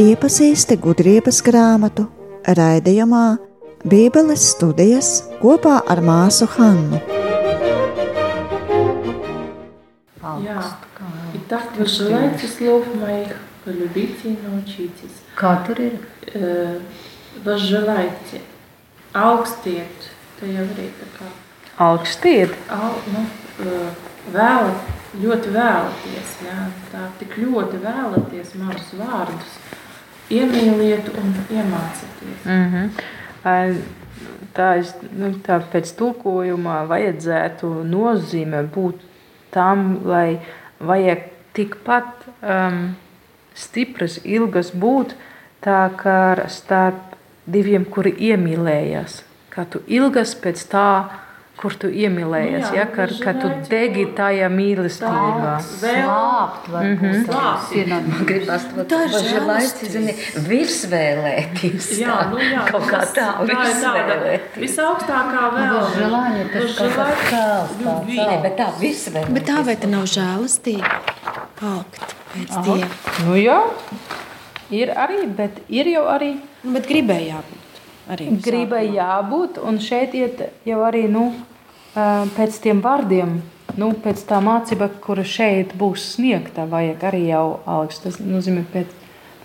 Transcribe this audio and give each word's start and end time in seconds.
Iepazīsti 0.00 0.76
gudrības 0.82 1.40
grāmatu 1.46 2.08
raidījumā 2.58 3.24
Bībeles 3.84 4.48
studijas 4.54 5.10
kopā 5.42 5.80
ar 5.86 6.00
māsu 6.02 6.48
Hannu. 6.56 7.00
Ja. 10.44 10.62
Итак, 11.34 11.62
вы 11.76 11.86
желаете 11.86 12.46
слов 12.46 12.84
моих, 12.94 13.36
полюбите 13.64 14.28
и 14.34 14.38
научитесь. 14.42 15.16
Kā 15.36 15.64
tur 15.66 15.78
ir? 15.80 15.98
Э, 16.34 16.80
Возжелайте, 17.44 18.40
augstiet, 19.12 20.08
tā 20.40 20.46
jau 20.46 20.64
arī 20.64 20.88
tā 20.96 21.08
kā 21.18 21.26
Augstiet. 21.78 22.54
au, 22.70 22.94
nu, 23.12 23.26
eh, 23.60 23.90
vēlat, 24.32 24.80
ļoti 25.20 25.50
vēlaties, 25.52 26.30
jā, 26.46 26.70
tā 26.92 27.02
tik 27.18 27.36
ļoti 27.36 27.82
vēlaties 27.82 28.54
manus 28.54 28.94
vārdus, 28.94 29.58
iemīliet 30.29 31.09
un 31.17 31.33
iemācieties. 31.49 32.45
Mm 32.45 32.67
-hmm. 32.73 33.81
Tā, 34.53 34.69
es, 34.79 34.95
nu, 35.15 35.29
tā 35.45 35.59
pēc 35.71 35.91
tulkojuma 35.95 36.83
vajadzētu 36.89 37.83
nozīme 37.83 38.63
būt 38.75 38.95
tam, 39.53 40.01
lai 40.05 40.39
vajag 40.79 41.19
tikpat 41.53 42.25
um, 42.41 42.95
stipras, 43.53 44.19
ilgas 44.23 44.71
būt, 44.71 45.13
tā 45.61 45.89
kā 45.99 46.47
starp 46.47 47.15
diviem, 47.45 47.85
kuri 47.85 48.13
iemīlējās. 48.31 49.23
Kā 49.49 49.65
tu 49.65 49.81
ilgas 49.87 50.35
pēc 50.35 50.65
tā, 50.71 50.89
kur 51.59 51.73
tu 51.75 51.89
iemīlējies, 51.91 52.69
Nu 52.69 52.75
jā, 52.75 52.79
ja, 52.79 52.85
ka, 52.87 53.05
ka 53.23 53.33
tu 53.35 53.49
degi 53.67 54.05
tajā 54.15 54.47
mīlestībā. 54.53 55.53
Slāpt, 55.65 56.69
varbūt 56.71 57.25
Slāpt. 57.25 57.73
tas 57.89 58.21
gribas 58.29 58.67
to 58.77 58.85
Tā 58.93 58.99
žēlastība. 59.11 59.91
zini, 59.95 60.13
virsvēlēties. 60.47 61.89
Jā, 61.99 62.15
tā. 62.15 62.29
nu 62.31 62.39
jā, 62.43 62.63
Kaut 62.71 62.87
kā 62.89 63.01
tā, 63.03 63.13
tā 63.13 63.47
virsvēlēties. 63.49 64.47
visaugstākā 64.63 65.43
vēl. 65.57 65.79
Žēlāņi, 65.97 66.45
tas 66.53 66.77
kaut 66.79 66.95
kā 66.95 67.07
cēls 67.27 67.75
tāds. 67.83 68.05
Vi- 68.07 68.19
Nē, 68.19 68.39
bet 68.47 68.57
tā 68.59 68.69
virsvēlēties. 68.79 69.33
Bet 69.35 69.47
tā 69.51 69.59
vai 69.67 69.75
tā 69.83 69.91
nav 69.91 70.07
žēlastība? 70.15 70.95
Augt 71.73 71.99
pēc 72.33 72.59
dieva. 72.65 72.89
Nu, 73.27 73.35
jā, 73.35 73.59
ir 74.71 74.93
arī, 74.95 75.25
bet 75.35 75.59
ir 75.67 75.91
jau 75.95 76.07
arī 76.15 76.37
Nu, 76.63 76.73
Bet 76.75 76.87
gribēja 76.89 77.37
jābūt. 77.37 77.55
Sākumā. 78.09 78.79
jābūt, 78.97 79.57
un 79.63 79.77
šeit 79.79 80.13
iet 80.17 80.41
jau 80.67 80.79
arī 80.83 81.05
nu, 81.07 81.21
pēc 82.37 82.59
tiem 82.63 82.81
vārdiem, 82.83 83.41
nu, 83.79 83.91
pēc 84.03 84.23
tā 84.29 84.39
mācība, 84.43 84.89
kura 85.03 85.23
šeit 85.23 85.75
būs 85.79 86.15
sniegta, 86.15 86.65
vajag 86.69 87.03
arī 87.11 87.21
jau 87.29 87.59
augsts. 87.65 88.03
Tas 88.03 88.17
nozīmē 88.19 88.63
pēc, 88.73 88.91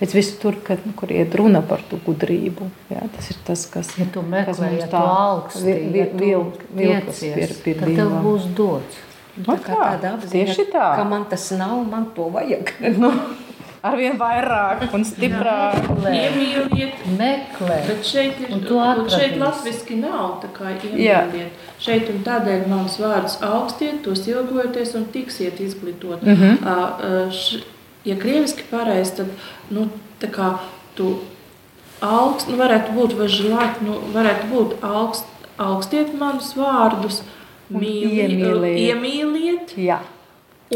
pēc 0.00 0.14
visu 0.16 0.38
tur, 0.42 0.56
kad, 0.66 0.78
kur 0.98 1.12
iet 1.14 1.34
runa 1.38 1.62
par 1.62 1.82
to 1.90 1.96
gudrību. 2.06 2.68
Jā, 2.90 3.02
tas 3.16 3.30
ir 3.30 3.36
tas, 3.46 3.66
kas, 3.70 3.92
Ja 3.98 4.06
tu 4.12 4.22
meklē, 4.22 4.72
ja 4.78 4.86
tā 4.90 5.02
augsti, 5.04 5.64
vi- 5.64 5.98
ja 5.98 6.04
vi- 6.04 6.10
tu 6.10 6.24
vilk- 6.24 6.64
vilkas 6.74 7.20
pie- 7.20 7.50
pie 7.64 7.74
tad 7.74 7.88
tev 7.96 8.10
būs 8.24 8.48
dots. 8.54 9.02
Nu, 9.36 9.44
Tā 9.50 9.56
kā 9.58 9.74
tā, 9.74 9.86
tāda 9.98 10.10
apziņa, 10.14 10.30
tieši 10.30 10.64
tā. 10.70 10.94
ka 10.96 11.04
man 11.04 11.24
tas 11.28 11.50
nav, 11.50 11.84
man 11.90 12.04
to 12.14 12.28
vajag. 12.30 12.70
Arvien 13.84 14.14
vairāk 14.16 14.86
un 14.96 15.02
stiprāk. 15.04 15.90
Iemīliet, 16.08 17.02
Meklē. 17.18 17.82
bet 17.84 18.06
šeit 18.08 18.38
ir 18.40 18.54
Un 18.56 18.62
un 18.70 19.10
šeit 19.12 19.36
latviski 19.36 19.98
nav 20.00 20.38
tā 20.40 20.48
kā 20.56 20.72
iemīliet. 20.72 21.52
Šeit 21.84 22.08
un 22.08 22.22
tādēļ 22.24 22.64
manas 22.70 22.96
vārdus 23.02 23.36
augstiet, 23.44 24.00
tos 24.06 24.24
ilgojoties 24.30 24.94
un 24.96 25.04
tiksiet 25.12 25.60
izglītot. 25.60 26.22
Mm. 26.22 26.34
-hmm. 26.34 27.62
Ja 28.04 28.16
krieviski 28.16 28.64
pareizi, 28.70 29.16
tad, 29.16 29.26
nu, 29.70 29.88
tā 30.20 30.28
kā 30.28 30.58
tu 30.94 31.20
augst, 32.00 32.48
nu, 32.48 32.56
varētu 32.56 32.92
būt 32.92 33.16
važilāt, 33.16 33.80
nu, 33.80 34.00
varētu 34.12 34.48
būt 34.52 34.74
augst, 34.82 35.24
augstiet 35.56 36.12
manus 36.18 36.52
vārdus, 36.56 37.22
mīli, 37.72 38.28
iemīliet. 38.28 38.78
iemīliet 38.88 39.76
Jā, 39.76 40.00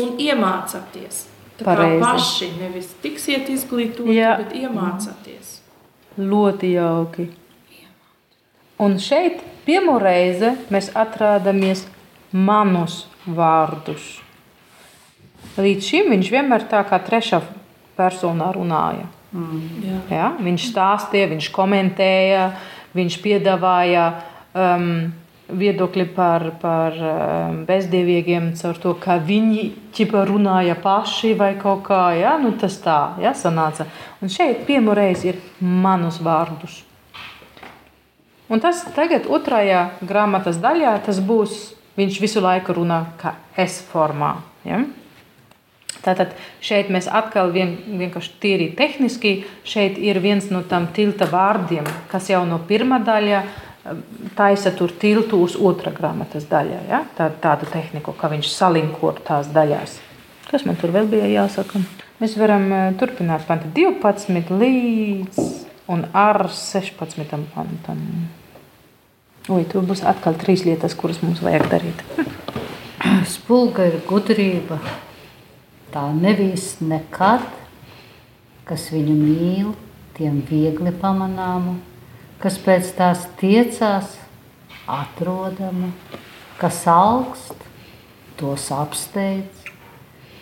un 0.01 0.17
iemācāties. 0.17 1.27
Pareizi. 1.65 2.01
paši 2.05 2.49
nevis 2.61 2.93
tiksiet 3.03 3.49
izglītoti, 3.51 4.15
Jā. 4.15 4.37
bet 4.39 4.55
iemācāties. 4.55 5.61
ļoti 6.19 6.73
jauki. 6.75 7.29
Un 8.79 8.99
šeit 8.99 9.43
pirmo 9.67 9.99
reizi 9.99 10.53
mēs 10.71 10.93
atrādāmies 10.95 11.87
manus 12.33 13.07
vārdus. 13.27 14.21
Līdz 15.59 15.83
šim 15.83 16.11
viņš 16.15 16.31
vienmēr 16.31 16.69
tā 16.71 16.85
kā 16.87 16.99
trešā 17.03 17.41
personā 17.99 18.53
runāja. 18.55 19.09
Jā. 19.35 19.99
Ja? 20.11 20.29
Viņš 20.39 20.69
stāstīja, 20.71 21.29
viņš 21.35 21.51
komentēja, 21.55 22.45
viņš 22.97 23.19
piedāvāja 23.25 24.05
um, 24.55 25.13
viedokli 25.49 26.05
par, 26.13 26.45
par 26.61 26.97
um, 26.97 27.63
bezdievīgiem, 27.69 28.51
caur 28.59 28.77
to, 28.81 28.93
ka 29.01 29.19
viņi 29.25 29.65
ķipa 29.97 30.25
runāja 30.29 30.77
paši 30.83 31.33
vai 31.39 31.55
kaut 31.61 31.87
kā. 31.89 32.03
Ja? 32.19 32.37
Nu, 32.41 32.53
tas 32.61 32.77
tā 32.85 32.99
ja? 33.23 33.33
sanāca. 33.37 33.89
Un 34.23 34.33
šeit 34.33 34.67
pirmo 34.69 34.97
reizi 34.97 35.33
ir 35.33 35.41
manus 35.61 36.21
vārdus. 36.25 36.83
Un 38.49 38.63
tas 38.65 38.81
tagad 38.97 39.29
otrajā 39.29 39.89
grāmatas 40.01 40.61
daļā 40.61 40.95
tas 41.05 41.21
būs, 41.21 41.59
viņš 41.99 42.21
visu 42.23 42.45
laiku 42.45 42.79
runā 42.79 43.03
kā 43.21 43.35
es 43.57 43.81
formā. 43.91 44.39
Ja? 44.69 44.85
Tātad 46.05 46.35
šeit 46.63 46.93
mēs 46.95 47.09
atkal 47.11 47.51
vien, 47.53 47.75
vienkārši 47.99 48.37
tīri 48.41 48.69
tehniski, 48.79 49.43
šeit 49.67 49.99
ir 49.99 50.21
viens 50.23 50.47
no 50.53 50.63
tām 50.69 50.87
tilta 50.95 51.27
vārdiem, 51.29 51.89
kas 52.13 52.31
jau 52.31 52.45
no 52.49 52.61
pirmā 52.69 53.01
daļa 53.05 53.41
eh, 53.43 53.59
taisa 54.39 54.73
tur 54.77 54.93
tiltu 55.01 55.41
uz 55.45 55.57
otrā 55.57 55.93
grāmatas 55.95 56.49
daļā. 56.51 56.83
Ja? 56.91 57.03
Tā, 57.17 57.31
tādu 57.43 57.69
tehniku, 57.71 58.15
ka 58.17 58.31
viņš 58.33 58.51
salinko 58.53 59.15
tās 59.27 59.51
daļās. 59.55 59.99
Kas 60.49 60.65
man 60.65 60.79
tur 60.81 60.95
vēl 60.95 61.09
bija 61.11 61.29
jāsaka? 61.29 61.83
Mēs 62.19 62.35
varam 62.41 62.67
eh, 62.73 62.85
turpināt 62.99 63.45
pantu 63.47 63.71
12 63.77 64.53
līdz 64.59 65.41
un 65.93 66.07
ar 66.17 66.49
16 66.53 67.51
pantam. 67.55 68.01
Oi, 69.49 69.63
tur 69.65 69.85
būs 69.89 70.03
atkal 70.05 70.37
trīs 70.37 70.65
lietas, 70.67 70.97
kuras 70.99 71.23
mums 71.25 71.41
vajag 71.45 71.69
darīt. 71.73 72.03
Spulga 73.35 73.87
ir 73.89 74.01
gudrība. 74.09 74.81
Tā 75.89 76.03
nevis 76.13 76.75
nekad, 76.85 77.47
kas 78.69 78.91
viņu 78.93 79.15
mīl, 79.17 79.71
tiem 80.19 80.43
viegli 80.51 80.93
pamanāma, 80.93 81.79
kas 82.43 82.59
pēc 82.63 82.91
tās 82.99 83.27
tiecās, 83.41 84.15
atrodama, 84.89 85.91
kas 86.61 86.83
augst, 86.91 87.57
tos 88.39 88.69
apsteidz. 88.75 89.67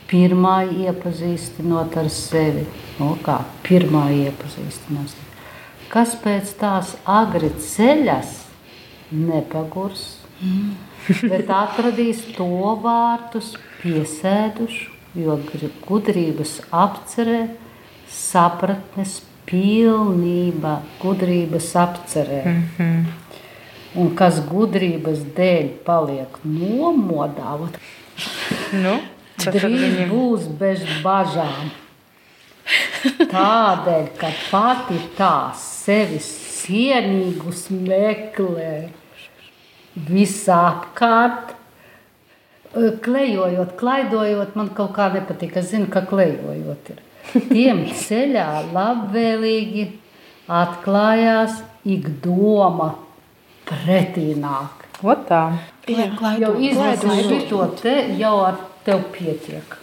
Pirmā 0.07 0.61
iepazīstinot 0.71 1.97
ar 1.99 2.09
sevi, 2.15 2.63
no 3.01 3.17
kā 3.27 3.41
pirmā 3.67 4.05
iepazīstinās. 4.15 5.17
Kas 5.91 6.15
pēc 6.23 6.53
tās 6.61 6.93
agri 7.11 7.51
ceļas, 7.59 8.37
nepagurs, 9.11 10.05
bet 11.27 11.51
atradīs 11.51 12.23
to 12.37 12.47
vārtus 12.85 13.57
piesēdušu, 13.81 14.93
jo 15.19 15.41
gudrības 15.89 16.61
apcerē, 16.71 17.49
sapratnes 18.07 19.19
pilnība, 19.47 20.81
gudrības 21.03 21.75
apcerē. 21.77 22.43
Mm 22.45 22.63
-hmm. 22.79 23.05
Un 23.97 24.15
kas 24.17 24.41
gudrības 24.51 25.19
dēļ 25.37 25.69
paliek 25.85 26.39
nomodā, 26.45 27.57
Nu, 28.73 28.97
drīz 29.37 30.09
būs 30.11 30.49
bez 30.61 30.85
bažām. 31.05 31.71
Tādēļ, 33.31 34.07
ka 34.19 34.31
pati 34.51 34.99
tā 35.19 35.53
sevis 35.61 36.27
cienīgus 36.57 37.69
meklē 37.71 38.89
visapkārt. 40.09 41.55
Klejojot, 42.77 43.77
klaidojot, 43.79 44.57
man 44.59 44.73
kaut 44.77 44.97
kā 44.97 45.09
nepatīk. 45.15 45.55
Es 45.57 45.71
zinu, 45.71 45.87
ka 45.93 46.03
klejojot 46.09 46.91
ir. 46.93 46.99
Tiem 47.35 47.87
ceļā 47.97 48.49
labvēlīgi 48.75 49.87
atklājās 50.47 51.63
ik 51.87 52.09
doma 52.25 52.93
pretīnāk. 53.67 54.87
Ot 55.07 55.27
tā. 55.29 55.43
Jā, 55.87 56.07
Jau 56.07 56.13
klaidot, 56.19 56.61
izlasīju 56.63 57.43
to 57.51 57.67
te, 57.83 57.97
jau 58.19 58.37
ar 58.47 58.63
tev 58.87 59.05
pietiek. 59.15 59.77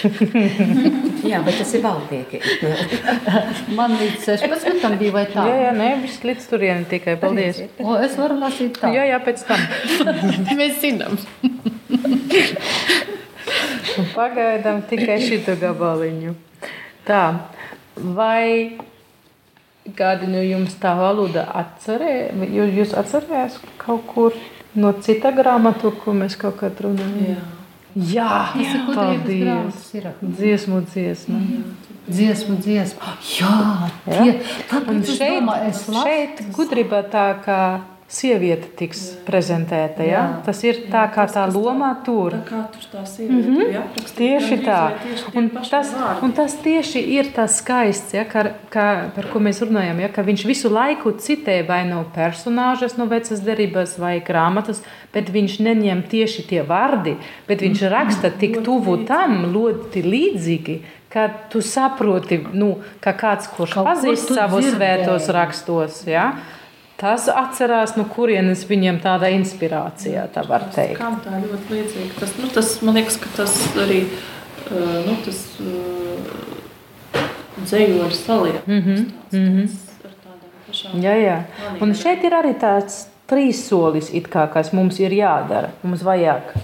Jā, 1.30 1.40
bet 1.44 1.58
tas 1.60 1.72
ir 1.76 1.82
valdīgi. 1.84 2.38
Man 3.78 3.96
līdz 4.00 4.28
16 4.30 4.96
bija 5.00 5.12
vai 5.12 5.24
tā? 5.28 5.44
Jā, 5.50 5.56
jā, 5.66 5.72
nē, 5.76 5.88
viss 6.04 6.22
līdz 6.24 6.46
turienei 6.48 6.86
tikai. 6.88 7.16
Paldies. 7.20 7.58
O, 7.82 7.96
es 8.00 8.14
varu 8.20 8.38
lasīt 8.40 8.78
tā. 8.80 8.92
Jā, 8.94 9.08
jā, 9.10 9.18
pēc 9.24 9.42
tam. 9.48 9.64
Mēs 10.60 10.78
zinām. 10.84 11.18
Pagaidām 14.14 14.84
tikai 14.88 15.18
šito 15.26 15.58
gabaliņu. 15.60 16.36
Tā, 17.10 17.22
vai 18.14 18.78
kāda 19.98 20.28
no 20.30 20.42
jums 20.44 20.76
tā 20.78 20.94
valoda 20.94 21.48
atcerē, 21.58 22.30
jūs, 22.46 22.74
jūs 22.76 22.98
atcerējās 23.00 23.56
kaut 23.80 24.04
kur 24.12 24.36
no 24.78 24.92
cita 25.02 25.32
grāmatu, 25.34 25.90
ko 26.04 26.14
mēs 26.14 26.38
kaut 26.38 26.60
kad 26.62 26.78
runājam? 26.84 27.34
Jā. 27.34 27.48
Jā, 27.98 28.26
Tas 28.54 28.60
ir 28.62 28.82
gudrības 28.86 29.78
paldies. 29.90 30.18
Dziesmu, 30.22 30.80
dziesmu. 30.92 31.38
Dziesmu, 32.06 32.58
dziesmu. 32.62 33.14
Jā, 33.34 33.54
tie, 34.06 34.34
tāpēc 34.70 34.92
Un 34.92 35.00
es 35.02 35.16
šeit, 35.16 35.40
domāju, 35.40 35.72
es 35.72 35.80
šeit 35.90 36.44
gudrība 36.54 37.02
tā 37.10 37.24
kā 37.42 37.58
sieviete 38.10 38.66
tiks 38.74 39.02
prezentēta. 39.26 40.02
Ja? 40.02 40.10
Jā. 40.10 40.22
Tas 40.46 40.60
ir 40.66 40.80
tā 40.90 41.04
kā 41.14 41.24
tā 41.30 41.44
loma 41.50 41.92
tur. 42.04 42.34
Tā 42.34 42.42
kā 42.48 42.62
tur 42.74 42.88
tā 42.90 43.04
sieviete 43.06 43.54
bija 43.54 43.84
aprakstīta. 43.84 44.10
Mhm. 44.10 44.18
Tieši 44.20 44.58
tā. 44.66 44.80
tieši 45.04 45.30
tie 45.30 45.38
Un 45.40 45.48
tas, 45.54 45.92
vārdi. 45.94 46.22
un 46.26 46.34
tas 46.34 46.56
tieši 46.64 47.04
ir 47.16 47.30
tas 47.36 47.60
skaists, 47.62 48.14
ja, 48.18 48.26
ka, 48.26 48.44
ka, 48.72 48.86
par 49.14 49.30
ko 49.30 49.42
mēs 49.42 49.62
runājam. 49.62 50.02
Ja, 50.02 50.10
ka 50.12 50.26
viņš 50.26 50.46
visu 50.50 50.72
laiku 50.72 51.14
citē 51.22 51.60
vai 51.68 51.84
no 51.88 52.02
personāžas, 52.14 52.98
no 52.98 53.06
vecas 53.10 53.42
derības 53.46 53.96
vai 54.02 54.18
grāmatas, 54.20 54.82
bet 55.14 55.30
viņš 55.30 55.60
neņem 55.62 56.02
tieši 56.10 56.48
tie 56.50 56.62
vārdi, 56.66 57.16
bet 57.46 57.62
viņš 57.62 57.86
raksta 57.94 58.34
tik 58.42 58.60
tuvu 58.66 59.04
tam, 59.06 59.44
ļoti 59.54 60.02
līdzīgi. 60.02 60.80
Ka 61.10 61.24
tu 61.50 61.58
saproti, 61.58 62.36
nu, 62.54 62.76
ka 63.02 63.10
kāds, 63.18 63.48
kurš 63.56 63.80
pazīst 63.82 64.30
savus 64.30 64.68
svētos 64.70 65.26
rakstos, 65.34 66.04
ja, 66.06 66.28
tas 67.00 67.28
atcerās, 67.32 67.94
no 67.96 68.04
kurienes 68.12 68.66
viņam 68.68 69.00
tāda 69.04 69.30
inspirācija, 69.32 70.26
tā 70.34 70.44
var 70.48 70.66
teikt. 70.74 70.98
Kam 71.00 71.20
tā 71.24 71.40
ļoti 71.40 71.76
līdzīga? 71.76 72.16
Tas, 72.20 72.34
nu, 72.40 72.50
tas, 72.54 72.74
man 72.84 72.98
liekas, 73.00 73.16
ka 73.22 73.32
tas 73.38 73.56
arī 73.80 74.02
uh, 74.06 74.98
nu, 75.06 75.16
tas 75.24 75.40
uh, 75.64 76.50
dzējoļu 77.64 78.18
saliekums. 78.18 78.68
Mhm, 78.68 79.06
tāds, 79.30 79.38
mhm. 79.40 79.70
tāds 79.70 80.10
ar 80.10 80.18
tādām 80.26 80.60
pašām 80.68 81.00
Jā, 81.06 81.16
jā. 81.20 81.38
Un 81.80 81.96
šeit 81.98 82.26
ir 82.28 82.36
arī 82.36 82.52
tāds 82.60 83.06
trīs 83.30 83.64
solis, 83.68 84.12
kā, 84.28 84.46
kas 84.52 84.74
mums 84.76 85.00
ir 85.02 85.14
jādara. 85.16 85.72
Mums 85.86 86.04
vajag. 86.06 86.54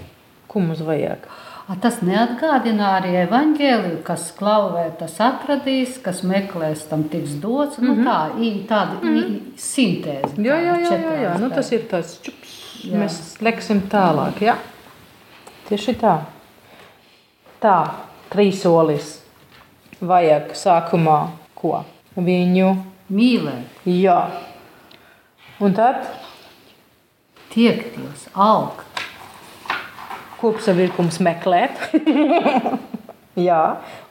Ko 0.51 0.63
mums 0.63 0.83
vajag? 0.85 1.27
A, 1.27 1.46
Tas 1.67 1.97
neatgādina 2.07 2.93
arī 3.01 3.17
evaņģēliju, 3.25 3.97
kas 4.07 4.29
klauvē, 4.39 4.85
tas 5.01 5.17
atradīs, 5.19 5.97
kas 6.03 6.21
meklēs, 6.23 6.85
tam 6.87 7.03
tiks 7.11 7.35
dots. 7.43 7.81
Nu, 7.83 7.97
tā 8.07 8.37
ir 8.39 8.61
tāda 8.71 9.01
mm 9.01 9.17
-hmm. 9.17 9.41
sintēze. 9.59 10.39
Jā, 10.39 10.61
jā, 10.63 10.77
jā, 10.85 10.99
jā, 11.03 11.15
jā. 11.23 11.33
Nu, 11.43 11.51
tas 11.51 11.73
ir 11.73 11.89
tas 11.91 12.21
čups. 12.23 12.55
Jā. 12.85 12.99
Mēs 13.03 13.43
leksim 13.43 13.83
tālāk. 13.91 14.41
Jā. 14.41 14.57
Tieši 15.69 15.95
tā. 15.99 16.21
Tā, 17.61 17.79
trīs 18.31 18.63
solis. 18.63 19.23
Vajag 20.01 20.55
sākumā 20.55 21.21
ko? 21.55 21.85
Viņu. 22.17 22.77
mīlēt, 23.11 23.67
Jā. 23.85 24.31
Un 25.61 25.75
tad 25.75 26.07
tiekties, 27.51 28.29
augt. 28.35 28.86
Kopsavilkums 30.41 31.21
meklēt. 31.25 31.79
Jā. 33.49 33.63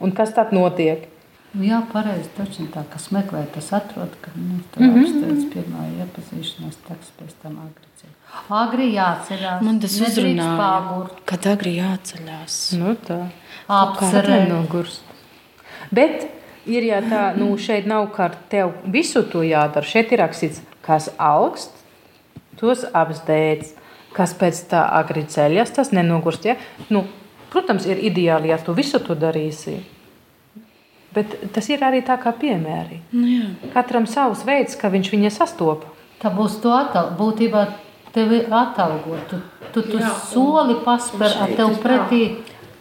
Un 0.03 0.13
kas 0.15 0.33
tad 0.35 0.53
notiek? 0.55 1.07
Nu, 1.55 1.63
jā, 1.63 1.77
pareizi. 1.87 2.27
Taču 2.35 2.65
tā, 2.73 2.83
kas 2.91 3.07
meklē, 3.15 3.45
tas 3.53 3.69
atrod, 3.77 4.11
ka 4.21 4.31
nu, 4.35 4.59
tur 4.73 4.83
mm 4.83 4.93
-hmm. 4.93 5.05
apsteidz 5.05 5.45
pirmā 5.53 5.85
iepazīšanās, 6.03 6.75
taks 6.87 7.11
pēc 7.19 7.31
tam 7.43 7.57
agri 7.63 7.87
ceļ. 8.01 8.09
Agri 8.49 8.87
jāceļās. 8.93 9.61
Man 9.61 9.79
tas 9.79 9.95
uzrunāja, 10.01 11.07
kad 11.25 11.47
agri 11.47 11.77
jāceļās. 11.77 12.57
Nu, 12.79 12.95
tā. 13.07 13.29
apcerēt. 13.67 14.49
nenogurst. 14.49 15.01
Bet 15.91 16.27
ir 16.65 16.83
jau 16.83 17.01
tā, 17.01 17.23
nu, 17.37 17.57
šeit 17.57 17.85
nav 17.85 18.09
kā 18.11 18.29
tev 18.49 18.73
visu 18.85 19.23
to 19.23 19.43
jādara. 19.43 19.85
Šeit 19.85 20.11
ir 20.11 20.19
rakstīts, 20.19 20.61
kas 20.81 21.09
augst, 21.17 21.71
tos 22.59 22.85
apsteidz. 22.93 23.73
Kas 24.15 24.33
pēc 24.39 24.61
tā 24.71 24.85
agri 24.95 25.25
ceļas, 25.27 25.73
tas 25.75 25.91
nenogurst. 25.91 26.47
Ja? 26.47 26.55
Nu, 26.89 27.03
protams, 27.51 27.87
ir 27.89 27.99
ideāli, 27.99 28.51
ja 28.53 28.59
tu 28.61 28.75
visu 28.77 29.01
to 29.03 29.17
darīsi. 29.19 29.81
Bet 31.15 31.35
tas 31.55 31.67
ir 31.71 31.83
arī 31.83 32.01
tā 32.03 32.17
kā 32.19 32.31
piemēri. 32.35 33.01
Nu, 33.15 33.27
jā. 33.27 33.49
Katram 33.75 34.07
savs 34.07 34.43
veids, 34.47 34.75
kā 34.79 34.91
viņš 34.91 35.11
viņu 35.13 35.31
sastopa. 35.35 35.91
Tā 36.19 36.31
būs 36.31 36.57
to 36.63 36.71
atal, 36.75 37.11
būtībā 37.19 37.67
tevi 38.15 38.41
atalgot. 38.47 39.29
Tu, 39.29 39.39
tu, 39.75 39.83
tu 39.91 39.99
Jā, 39.99 40.11
soli 40.31 40.79
pasper, 40.83 41.35
un 41.43 41.55
tev 41.59 41.79
pretī 41.83 42.21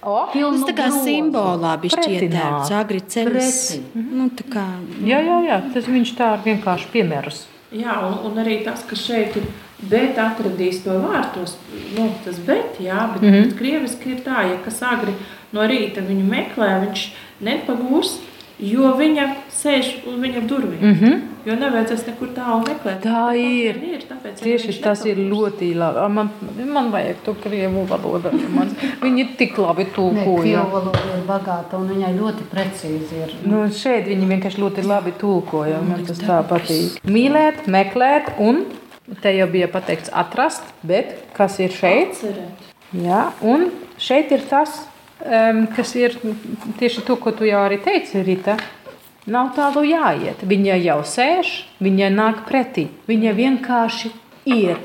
O, 0.05 0.27
Tas 0.29 0.65
tā 0.69 0.75
kā 0.77 0.91
grozu. 0.91 1.01
simbolā 1.07 1.71
bija 1.81 1.97
šķietēts, 1.97 2.73
agri 2.77 3.01
ceļas. 3.09 3.61
Pretī. 3.73 4.03
Nu, 4.19 4.27
tā 4.37 4.45
kā, 4.53 4.65
jā, 5.01 5.21
jā, 5.25 5.39
jā, 5.47 5.57
tas 5.73 5.89
viņš 5.89 6.11
tā 6.19 6.27
vienkārši 6.45 6.91
piemērs. 6.93 7.39
Jā, 7.73 7.95
un, 8.05 8.19
un 8.29 8.43
arī 8.43 8.59
tas, 8.67 8.83
ka 8.85 8.99
šeit 9.01 9.39
ir 9.41 9.47
bet 9.83 10.19
atradīs 10.19 10.83
to 10.85 10.99
vārtos, 11.03 11.57
nu, 11.97 12.11
tas 12.25 12.39
bet, 12.47 12.79
jā, 12.81 13.09
bet, 13.13 13.23
mm. 13.23 13.33
-hmm. 13.35 13.57
krieviski 13.59 14.15
ir 14.15 14.23
tā, 14.27 14.45
ja 14.51 14.61
kas 14.65 14.83
agri 14.83 15.15
no 15.53 15.67
rīta 15.67 16.05
viņu 16.05 16.25
meklē, 16.31 16.71
viņš 16.87 17.09
nepagūs, 17.41 18.19
jo 18.59 18.95
viņa 18.99 19.29
sēž 19.51 20.07
uz 20.07 20.19
viņa 20.21 20.43
durvīm. 20.49 20.81
Mm. 20.81 20.99
-hmm. 21.01 21.23
Jo 21.45 21.55
nevajadzēs 21.61 22.07
nekur 22.07 22.31
tālu 22.33 22.63
meklēt. 22.65 23.03
Tā 23.05 23.37
ir. 23.37 23.77
ir 23.85 24.05
tāpēc, 24.09 24.39
ja 24.39 24.45
Tieši 24.45 24.69
viņš 24.71 24.79
tas 24.81 25.05
ir 25.05 25.19
ļoti 25.19 25.75
labi. 25.77 26.07
Man, 26.15 26.31
man 26.73 26.89
vajag 26.91 27.17
to 27.25 27.35
krievu 27.35 27.83
valodu. 27.91 28.31
Man, 28.55 28.71
viņi 29.03 29.27
tik 29.37 29.59
labi 29.59 29.85
tulkoja. 29.85 30.41
Krievu 30.41 30.71
valoda 30.73 31.03
ir 31.19 31.27
bagāta 31.29 31.77
un 31.77 31.91
viņai 31.93 32.15
ļoti 32.17 32.49
precīzi 32.53 33.21
ir. 33.27 33.35
Nu, 33.45 33.67
šeit 33.69 34.09
viņi 34.09 34.31
vienkārši 34.31 34.63
ļoti 34.65 34.87
labi 34.87 35.13
tulkoja. 35.21 35.83
Man 35.85 36.07
tas 36.09 36.23
tā 36.23 36.41
patīk. 36.49 36.97
Mīlēt, 37.05 37.67
meklēt, 37.69 38.33
un 38.39 38.65
te 39.23 39.33
jau 39.37 39.49
bija 39.51 39.69
pateikts 39.73 40.13
atrast, 40.13 40.65
bet 40.87 41.17
kas 41.37 41.59
ir 41.63 41.75
šeit? 41.75 42.17
Cerēt. 42.21 42.71
Jā, 42.95 43.27
un 43.43 43.69
šeit 43.99 44.31
ir 44.35 44.45
tas, 44.49 44.85
kas 45.75 45.95
ir 45.99 46.17
tieši 46.79 47.05
to, 47.07 47.17
ko 47.19 47.33
tu 47.35 47.47
jau 47.49 47.65
arī 47.67 47.81
teici, 47.83 48.23
Rita. 48.23 48.57
Nav 49.27 49.55
tālu 49.57 49.87
jāiet. 49.89 50.43
Viņa 50.45 50.77
jau 50.85 50.99
sēž, 51.09 51.53
viņa 51.81 52.11
nāk 52.13 52.43
pretī. 52.49 52.91
Viņa 53.09 53.33
vienkārši 53.39 54.11
ir. 54.53 54.77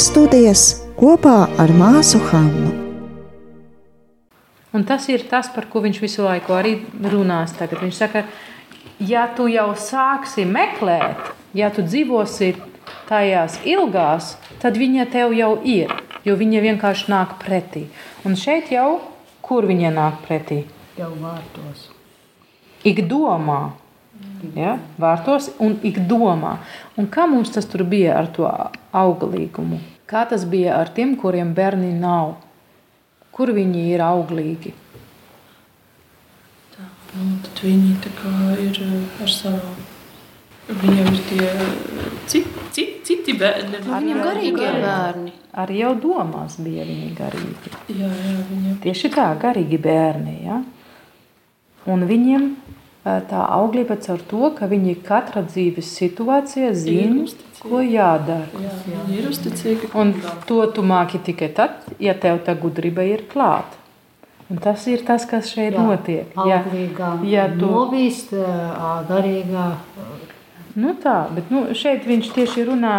Bībeles 0.00 0.14
studijas 0.16 0.60
kopā 0.96 1.42
ar 1.60 1.70
māsu 1.76 2.16
Hannu. 2.30 2.70
Un 4.72 4.86
tas 4.88 5.04
ir 5.12 5.26
tas, 5.28 5.50
par 5.52 5.66
ko 5.68 5.82
viņš 5.84 5.98
visu 6.00 6.24
laiku 6.24 6.54
arī 6.56 6.72
runās. 7.12 7.52
Tagad. 7.58 7.82
Viņš 7.84 7.98
saka, 7.98 8.22
ja 8.96 9.26
tu 9.36 9.44
jau 9.52 9.66
sāksi 9.76 10.46
meklēt, 10.48 11.20
ja 11.52 11.68
tu 11.68 11.84
dzīvosi 11.84 12.54
tajās 13.10 13.58
ilgās, 13.68 14.38
tad 14.62 14.80
viņa 14.80 15.04
tev 15.12 15.36
jau 15.36 15.52
ir, 15.68 15.92
jo 16.24 16.38
viņa 16.40 16.64
vienkārši 16.64 17.12
nāk 17.12 17.36
pretī. 17.44 17.84
Un 18.24 18.40
šeit 18.40 18.72
jau 18.72 19.02
kur 19.44 19.68
viņa 19.68 19.92
nāk 19.98 20.24
pretī? 20.24 20.62
Jau 20.96 21.12
vārtos. 21.20 21.90
Ik 22.88 23.04
domā. 23.04 23.74
Ja, 24.56 24.78
vārtos 25.00 25.50
un 25.60 25.76
ik 25.84 26.00
domā. 26.08 26.56
Un 26.98 27.08
kā 27.12 27.26
mums 27.28 27.52
tas 27.54 27.68
tur 27.68 27.84
bija 27.88 28.16
ar 28.18 28.30
to 28.34 28.48
auglīgumu? 28.96 29.80
Kā 30.10 30.24
tas 30.28 30.46
bija 30.48 30.78
ar 30.80 30.90
tiem, 30.96 31.14
kuriem 31.20 31.52
bērni 31.54 31.92
nav? 32.00 32.38
Kur 33.36 33.52
viņi 33.56 33.84
ir 33.92 34.02
auglīgi? 34.04 34.72
Nu, 37.10 37.24
tad 37.42 37.62
viņi 37.66 37.94
tā 38.04 38.32
ir 38.62 38.76
eh, 38.84 39.22
ar 39.22 39.30
savu. 39.34 39.72
Viņiem 40.70 41.08
ir 41.10 41.22
tie 41.26 41.46
citi, 42.30 42.66
citi, 42.70 43.00
citi 43.08 43.34
bērni. 43.38 43.80
Viņam 43.82 44.20
garīgie 44.22 44.68
bērni. 44.76 45.32
Arī 45.58 45.80
jau 45.80 45.96
domās 45.98 46.60
bija 46.62 46.84
viņi 46.86 47.08
garīgi. 47.18 47.72
Jā, 47.90 48.06
jā, 48.06 48.36
viņiem. 48.52 48.76
Tieši 48.84 49.10
tā, 49.16 49.26
garīgi 49.42 49.80
bērni. 49.82 50.36
Ja? 50.44 50.60
Un 51.90 52.06
viņiem 52.06 52.46
tā 53.04 53.44
auglība 53.56 53.96
caur 54.04 54.20
to, 54.28 54.50
ka 54.56 54.68
viņi 54.68 54.98
katra 55.06 55.42
dzīves 55.46 55.88
situācijā 55.96 56.72
zina, 56.76 57.26
ko 57.60 57.80
jādara. 57.84 58.48
Jā, 58.60 58.72
viņi 58.86 59.18
ir 59.20 59.28
uzticīgi. 59.30 59.90
Un 59.96 60.14
to 60.48 60.62
tu 60.74 60.84
māki 60.84 61.20
tikai 61.24 61.50
tad, 61.56 61.84
ja 62.00 62.14
tev 62.14 62.42
tā 62.44 62.56
gudrība 62.60 63.04
ir 63.08 63.24
klāta. 63.30 63.80
Un 64.50 64.58
tas 64.58 64.82
ir 64.90 65.04
tas, 65.06 65.24
kas 65.30 65.52
šeit 65.54 65.76
Jā, 65.76 65.82
notiek. 65.86 66.32
Auglīgā, 66.34 67.10
ja 67.30 67.44
tu, 67.54 67.68
novīst, 67.70 68.32
garīgā. 69.06 69.66
nu 70.74 70.94
tā, 70.98 71.28
bet 71.36 71.52
nu, 71.54 71.68
šeit 71.78 72.02
viņš 72.08 72.32
tieši 72.34 72.64
runā, 72.66 72.94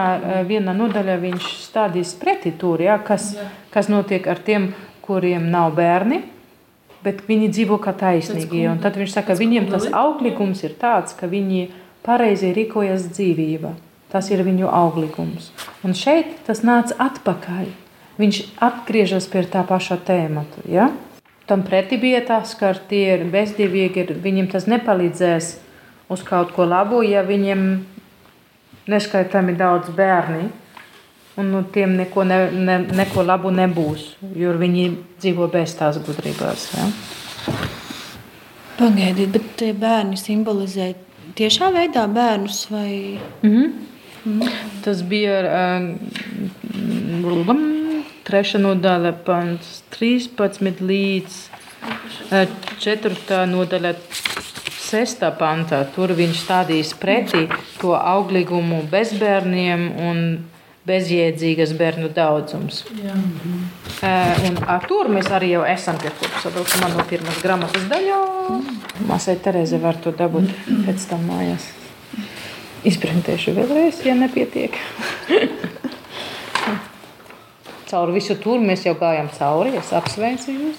viena 0.47 0.71
nodaļa 0.77 1.17
viņš 1.19 1.49
stādīs 1.65 2.13
pretī 2.21 2.53
tur, 2.55 2.79
ja, 2.79 2.95
kas, 3.03 3.33
kas 3.73 3.91
notiek 3.91 4.29
ar 4.31 4.39
tiem, 4.39 4.71
kuriem 5.03 5.49
nav 5.51 5.75
bērni, 5.75 6.21
bet 7.03 7.23
viņi 7.27 7.49
dzīvo 7.53 7.77
kā 7.81 7.93
taisnīgi. 7.97 8.65
Un 8.71 8.79
tad 8.83 8.97
viņš 8.99 9.13
saka, 9.17 9.35
viņiem 9.37 9.69
tas 9.71 9.87
auglīgums 9.91 10.63
ir 10.63 10.75
tāds, 10.81 11.15
ka 11.17 11.27
viņi 11.27 11.69
pareizi 12.05 12.53
rīkojas 12.53 13.07
dzīvība. 13.13 13.73
Tas 14.11 14.27
ir 14.31 14.43
viņu 14.43 14.67
auglīgums. 14.67 15.51
Un 15.87 15.93
šeit 15.95 16.41
tas 16.47 16.65
nāca 16.67 16.97
atpakaļ. 16.99 17.69
Viņš 18.19 18.41
atgriežas 18.61 19.25
pie 19.31 19.45
tā 19.47 19.63
paša 19.65 19.97
tēmata. 20.05 20.65
Ja? 20.69 20.89
Tam 21.47 21.63
pretī 21.63 21.97
bija 21.99 22.19
tas, 22.27 22.53
ka 22.55 22.73
tie 22.89 23.15
ir 23.15 23.23
bezdīvīgi, 23.31 23.97
ir- 24.03 24.19
viņiem 24.23 24.51
tas 24.51 24.67
nepalīdzēs 24.67 25.55
uz 26.11 26.23
kaut 26.23 26.51
ko 26.53 26.65
labu, 26.67 27.01
ja 27.07 27.23
viņiem 27.23 27.85
neskaitāmi 28.87 29.55
daudz 29.57 29.89
bērni. 29.95 30.49
Un 31.39 31.51
no 31.53 31.61
tiem 31.71 31.93
neko, 31.95 32.25
ne, 32.27 32.39
ne, 32.51 32.79
neko 32.91 33.23
labu 33.23 33.53
nebūs, 33.55 34.09
jo 34.35 34.51
viņi 34.59 34.89
dzīvo 35.21 35.47
bez 35.53 35.77
tās 35.79 35.99
gudrības. 36.03 36.65
Ja? 36.75 36.89
Pagaidiet, 38.81 39.31
bet 39.31 39.53
tie 39.61 39.71
bērni 39.77 40.19
simbolizē 40.19 40.89
tiešā 41.39 41.71
veidā 41.71 42.03
bērnus 42.11 42.65
vai 42.73 42.91
Tas 44.85 45.01
bija 45.09 45.37
uh, 45.49 45.87
trešā 48.27 48.59
nodaļa, 48.61 49.15
pants 49.25 49.79
13 49.95 50.83
līdz 50.85 51.37
uh, 52.29 52.45
4. 52.83 53.41
nodaļa. 53.49 53.95
Sestā 54.91 55.29
pantā 55.39 55.85
tur 55.95 56.11
viņš 56.17 56.39
stādīs 56.43 56.91
pretī 56.99 57.45
to 57.79 57.95
auglīgumu 57.95 58.81
bezbērniem 58.91 59.85
un 60.03 60.17
bezjēdzīgas 60.87 61.75
bērnu 61.77 62.09
daudzums. 62.15 62.81
Jā. 62.97 63.13
Uh, 64.01 64.47
un 64.49 64.57
tur 64.87 65.11
mēs 65.13 65.29
arī 65.33 65.51
jau 65.53 65.61
esam 65.67 65.99
pie 66.01 66.09
kopsavilkuma 66.17 66.87
man 66.87 66.97
no 66.97 67.05
pirmās 67.09 67.41
grāmatas 67.43 67.85
daļā. 67.91 68.21
Māsai 69.09 69.37
Tereze 69.43 69.77
var 69.81 69.99
to 70.01 70.13
dabūt 70.15 70.49
pēc 70.87 71.05
tam 71.11 71.27
mājās. 71.29 71.69
Izprintēšu 72.87 73.53
vēlreiz, 73.59 74.01
ja 74.07 74.17
nepietiek. 74.17 74.79
Cauri 77.91 78.15
visu 78.15 78.37
tur 78.41 78.61
mēs 78.63 78.85
jau 78.87 78.95
gājām 78.97 79.27
cauri. 79.35 79.75
Es 79.77 79.91
apsveicu 79.93 80.53
jūs. 80.55 80.77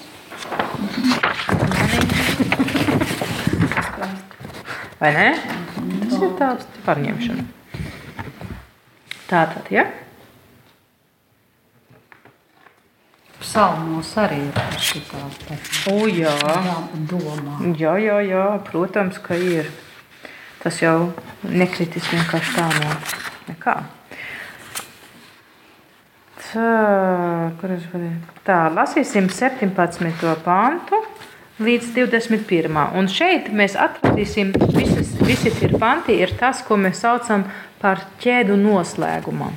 Vai 4.99 5.11
ne? 5.13 5.27
Tas 6.09 6.17
ir 6.17 6.31
tāds 6.39 6.81
pārņemšana. 6.87 7.45
Tā 7.45 7.62
tad, 9.33 9.69
ja? 9.73 9.87
Psalmos 13.43 14.13
arī 14.21 14.39
ir 14.45 14.77
šitā 14.79 15.23
O, 15.91 16.05
jā. 16.07 16.31
domā. 17.09 17.57
Jā, 17.79 17.97
jā, 17.99 18.21
jā, 18.23 18.45
protams, 18.69 19.19
ka 19.23 19.35
ir. 19.35 19.67
Tas 20.63 20.77
jau 20.79 21.11
nekritis 21.43 22.07
vienkārši 22.13 22.55
tā 22.55 22.69
no 22.77 22.93
nekā. 23.49 23.75
Tā, 26.53 26.69
kur 27.59 27.71
es 27.75 27.83
varēju? 27.91 28.19
Tā, 28.47 28.59
lasīsim 28.71 29.27
17. 29.33 30.31
pāntu 30.45 31.01
līdz 31.59 31.89
21. 31.97 32.79
Un 32.95 33.09
šeit 33.11 33.49
mēs 33.51 33.75
atradīsim, 33.75 34.53
visas, 34.71 35.02
visi 35.25 35.51
tie 35.55 35.69
panti 35.79 36.15
ir 36.19 36.33
tas, 36.39 36.61
ko 36.65 36.77
mēs 36.79 37.01
saucam 37.03 37.45
par 37.81 38.01
ķēdu 38.23 38.57
noslēgumu. 38.59 39.51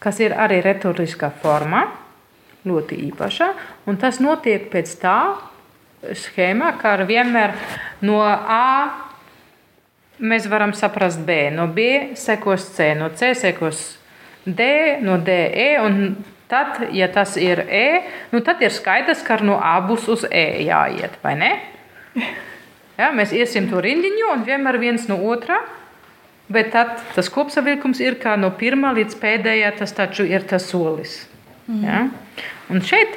Kas 0.00 0.20
ir 0.24 0.32
arī 0.32 0.62
retoriskā 0.64 1.28
formā, 1.42 1.84
ļoti 2.64 2.96
īpaša, 3.10 3.48
un 3.88 4.00
tas 4.00 4.20
notiek 4.20 4.68
pēc 4.72 4.96
tā 5.00 5.18
schēmā, 6.16 6.74
kā 6.80 6.96
vienmēr 7.04 7.54
no 8.04 8.20
A 8.24 8.64
mēs 10.20 10.48
varam 10.48 10.72
saprast 10.76 11.20
B, 11.24 11.48
no 11.52 11.68
B 11.68 12.16
sekos 12.16 12.70
C, 12.76 12.92
no 12.96 13.10
C 13.16 13.34
sekos 13.36 13.82
D, 14.44 15.00
no 15.04 15.18
D 15.20 15.36
E, 15.52 15.68
tad, 16.48 16.86
ja 16.96 17.08
tas 17.12 17.36
ir 17.36 17.64
E, 17.68 17.86
nu 18.32 18.40
tad 18.44 18.62
ir 18.64 18.72
skaidrs, 18.72 19.24
ka 19.24 19.40
no 19.44 19.60
A 19.60 19.78
būs 19.84 20.08
uz 20.12 20.24
E 20.30 20.64
jāiet, 20.66 21.20
vai 21.24 21.36
ne? 21.40 21.52
Ja, 23.00 23.10
mēs 23.16 23.32
iesim 23.32 23.70
to 23.70 23.80
rindiņu 23.80 24.32
un 24.34 24.44
vienmēr 24.44 24.76
viens 24.82 25.06
no 25.08 25.16
otrā, 25.32 25.62
bet 26.52 26.72
tad 26.74 26.98
tas 27.14 27.30
kopsavilkums 27.32 28.02
ir 28.04 28.18
kā 28.20 28.36
no 28.36 28.50
pirmā 28.60 28.92
līdz 28.98 29.16
pēdējā, 29.22 29.72
tas 29.78 29.94
taču 29.96 30.26
ir 30.28 30.44
tas 30.50 30.68
solis. 30.68 31.22
Ja? 31.80 32.08
Un 32.70 32.82
šeit 32.84 33.14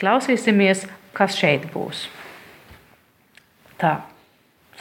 klausīsimies, 0.00 0.86
kas 1.16 1.36
šeit 1.38 1.68
būs. 1.74 2.08
Tā, 3.80 4.00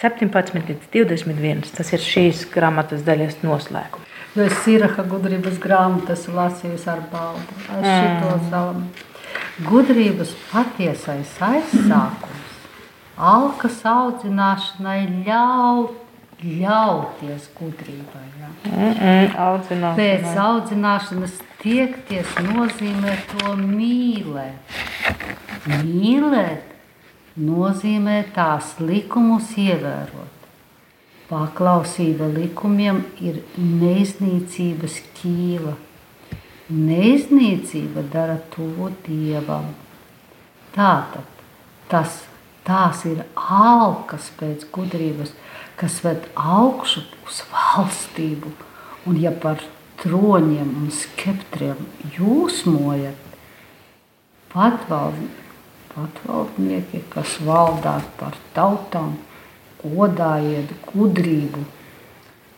17 0.01 0.55
līdz 0.55 0.89
21. 0.93 1.65
Tas 1.75 1.91
ir 1.95 2.03
šīs 2.03 2.45
grāmatas 2.53 3.03
daļas 3.07 3.41
noslēgums. 3.43 4.07
Jo 4.37 4.45
es 4.45 4.59
Siraha 4.63 5.03
gudrības 5.09 5.57
grāmatas 5.59 6.27
lasīju 6.31 6.77
ar 6.91 7.01
baudu. 7.11 7.55
Ar 7.73 7.87
šito 7.87 8.35
savu. 8.49 8.83
Gudrības 9.65 10.31
patiesais 10.51 11.33
aizsākums, 11.43 12.48
alkas 13.19 13.81
audzināšanai 13.85 15.01
ļaut, 15.27 15.97
ļauties 16.39 17.49
gudrībai. 17.57 18.25
Ja? 18.39 18.49
Mm 18.63 18.93
-mm, 18.93 19.37
audzināt. 19.45 19.99
Pēc 19.99 20.37
audzināšanas 20.39 21.39
tiekties 21.61 22.35
nozīmē 22.47 23.17
to 23.31 23.55
mīlēt. 23.59 24.79
Mīlēt 25.67 26.63
nozīmē 27.35 28.23
tās 28.35 28.75
likumus 28.79 29.51
ievērot. 29.57 30.35
Paklausība 31.29 32.25
likumiem 32.33 33.03
ir 33.21 33.43
neiznīcības 33.57 34.95
ķīla. 35.19 35.75
Neiznīcība 36.69 38.03
dara 38.13 38.37
to 38.55 38.89
dievam. 39.05 39.73
Tātad 40.73 41.25
tas, 41.89 42.28
tās 42.69 43.03
ir 43.09 43.23
alkas 43.35 44.29
pēc 44.37 44.67
gudrības, 44.75 45.33
kas 45.79 45.99
ved 46.05 46.29
augšu 46.37 47.03
uz 47.25 47.41
valstību. 47.49 48.53
Un 49.09 49.17
ja 49.17 49.31
par 49.33 49.63
troņiem 50.03 50.75
un 50.83 50.91
skeptriem 50.93 51.79
jūsmojat, 52.15 53.17
patvald, 54.53 55.25
patvaldnieki, 55.93 57.01
kas 57.13 57.37
valdāt 57.45 58.07
par 58.19 58.37
tautām, 58.55 59.17
godājiet 59.81 60.71
gudrību 60.91 61.63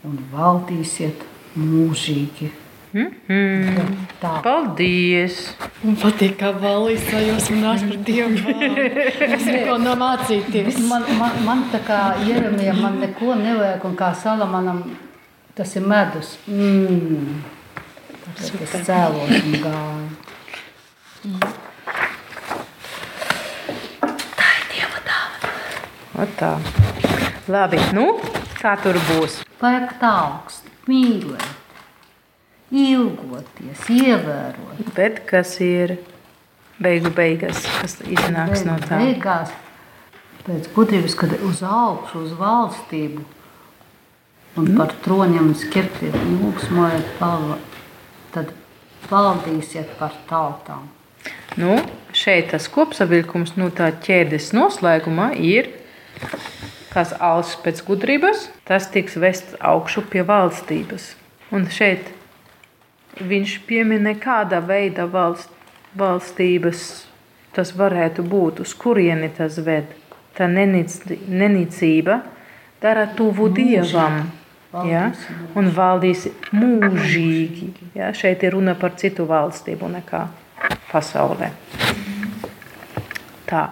un 0.08 0.18
valdīsiet 0.32 1.22
mūžīgi. 1.58 2.50
Mm 2.92 3.14
-hmm. 3.28 3.96
Tā. 4.20 4.42
Paldies! 4.42 5.56
Man 5.82 5.96
patīk, 5.96 6.36
kā 6.36 6.52
valīsā 6.52 7.20
jūs 7.24 7.48
runājat 7.50 7.88
par 7.88 7.96
Dievu. 8.06 8.36
Es 9.36 9.44
neko 9.44 9.76
nemācīties. 9.78 10.78
Man, 10.88 11.02
man, 11.18 11.30
man 11.44 11.64
tā 11.72 11.80
kā 11.86 12.26
Jeremijam 12.28 12.80
man 12.80 12.98
neko 13.00 13.34
nevajag, 13.34 13.84
un 13.84 13.96
kā 13.96 14.14
Salamanam 14.14 14.82
tas 15.54 15.76
ir 15.76 15.82
medus. 15.82 16.38
Mm. 16.46 17.40
Tāpēc 18.36 18.62
es 18.62 18.86
cēlos 18.86 19.32
un 19.44 19.56
gāju. 19.64 20.08
Mm. 21.24 21.40
Tā 24.36 24.46
ir 24.58 24.68
Dieva 24.74 25.00
dāvana. 25.08 26.28
Tā. 26.36 26.52
Labi, 27.48 27.80
nu 27.92 28.20
kā 28.60 28.76
tur 28.82 29.00
būs? 29.08 29.40
Vajag 29.60 29.98
tā 30.00 30.14
augstu, 30.28 30.70
mīlēt 30.86 31.61
ilgoties, 32.72 33.84
ievērot. 33.92 34.80
Bet 34.96 35.22
kas 35.28 35.58
ir 35.60 35.98
beigu 36.82 37.12
beigas, 37.14 37.62
kas 37.80 37.98
iznāks 38.06 38.64
no 38.66 38.78
tā? 38.82 38.98
Beigās, 39.02 39.52
pēc 40.46 40.70
gudrības, 40.74 41.16
kad 41.18 41.36
uz 41.44 41.62
augšu, 41.62 42.24
uz 42.26 42.32
valstību 42.38 43.22
un 44.56 44.66
Mm. 44.68 44.76
par 44.76 44.92
troņiem 45.04 45.52
un 45.52 45.54
skirtiem 45.56 46.16
lūgsmojot, 46.40 47.12
palva, 47.18 47.58
tad 48.32 48.52
valdīsiet 49.08 49.96
par 49.98 50.12
tautām. 50.28 50.88
Nu, 51.56 51.78
šeit 52.12 52.50
tas 52.50 52.68
kopsavilkums 52.68 53.56
no 53.56 53.68
tā 53.70 53.92
ķēdes 53.92 54.52
noslēgumā 54.56 55.32
ir, 55.36 55.68
kas 56.92 57.12
alus 57.20 57.54
pēc 57.64 57.80
gudrības, 57.86 58.48
tas 58.68 58.88
tiks 58.92 59.16
vests 59.16 59.56
augšu 59.60 60.04
pie 60.08 60.24
valstības. 60.28 61.14
Un 61.52 61.68
šeit 61.68 62.08
viņš 63.20 63.56
piemina, 63.66 64.14
kāda 64.18 64.60
veida 64.64 65.06
valst, 65.06 65.50
valstības 65.98 67.06
tas 67.52 67.72
varētu 67.76 68.24
būt, 68.24 68.62
uz 68.64 68.72
kurieni 68.74 69.28
tas 69.36 69.58
ved. 69.60 69.90
Tā 70.32 70.46
nenic- 70.48 71.18
nenicība 71.28 72.22
dara 72.80 73.06
tuvu 73.06 73.50
dievam. 73.52 74.30
Ja? 74.88 75.10
Un 75.54 75.68
valdīs 75.68 76.30
mūžīgi. 76.52 77.68
Ja? 77.94 78.08
Šeit 78.16 78.42
ir 78.42 78.54
runa 78.56 78.74
par 78.74 78.94
citu 78.96 79.26
valstību 79.28 79.90
nekā 79.92 80.22
pasaulē. 80.90 81.50
Tā. 83.46 83.66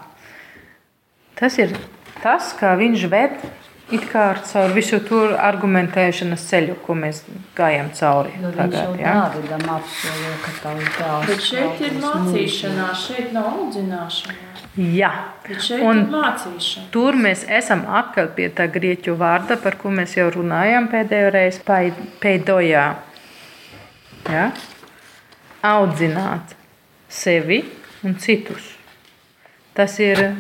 Tas 1.41 1.57
ir 1.59 1.73
tas, 2.21 2.53
kā 2.53 2.75
viņš 2.77 3.07
ved 3.09 3.41
it 3.95 4.07
kā 4.11 4.27
ar 4.33 4.41
caur 4.47 4.73
visu 4.75 5.01
to 5.07 5.21
argumentēšanas 5.37 6.45
ceļu, 6.51 6.77
ko 6.85 6.97
mēs 6.99 7.23
gājām 7.57 7.91
cauri. 7.97 8.35
Jau 8.41 8.53
Tagad, 8.57 8.95
apsolīja, 9.77 10.37
ka 10.45 10.55
tavs 10.63 10.93
dēls 10.99 11.27
Bet 11.31 11.45
šeit 11.47 11.83
ir 11.87 11.99
mācīšanās, 12.03 13.05
šeit 13.09 13.35
nav 13.37 13.51
audzināšana. 13.53 14.51
Jā. 14.77 15.11
Un- 15.83 16.05
ir. 16.07 16.85
Tur 16.95 17.19
mēs 17.19 17.43
esam 17.51 17.83
atkal 17.89 18.31
pie 18.37 18.49
tā 18.55 18.69
grieķu 18.71 19.17
vārda, 19.19 19.59
par 19.61 19.77
ko 19.77 19.91
mēs 19.91 20.15
jau 20.17 20.29
runājām 20.31 20.87
pēdējo 20.93 21.33
reizi, 21.35 21.61
peidojā. 22.23 22.87
Ja? 24.31 24.51
Audzināt 25.67 26.55
sevi 27.09 27.65
un 28.05 28.15
citus. 28.23 28.77
Tas 29.75 29.99
ir 29.99 30.37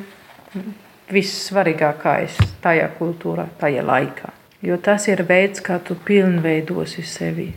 vissvarīgākais 1.12 2.38
tajā 2.62 2.90
kultūrā, 2.98 3.48
tajā 3.60 3.82
laikā. 3.86 4.30
Jo 4.62 4.76
tas 4.76 5.06
ir 5.08 5.22
veids, 5.24 5.62
kā 5.64 5.78
tu 5.80 5.94
pilnveidosi 5.96 7.02
sevi, 7.02 7.48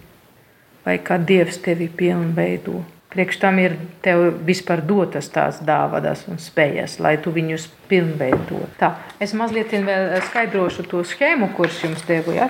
vai 0.86 0.98
kā 1.03 1.17
Dievs 1.19 1.57
tevi 1.63 1.89
pilnveido. 1.91 2.81
Priekš 3.13 3.38
tam 3.43 3.60
ir 3.62 3.75
tev 4.01 4.39
vispār 4.48 4.81
dotas 4.81 5.27
tās 5.29 5.60
dāvadas 5.62 6.24
un 6.31 6.39
spējas, 6.41 6.95
lai 7.03 7.17
tu 7.22 7.29
viņus 7.36 7.67
pilnveidotu. 7.91 8.63
Tā, 8.79 8.89
es 9.22 9.36
mazliet 9.38 9.69
vēl 9.69 10.15
skaidrošu 10.29 10.88
to 10.89 11.03
schēmu, 11.05 11.51
kurš 11.53 11.83
jums 11.83 12.07
devu. 12.07 12.33
Ja? 12.33 12.48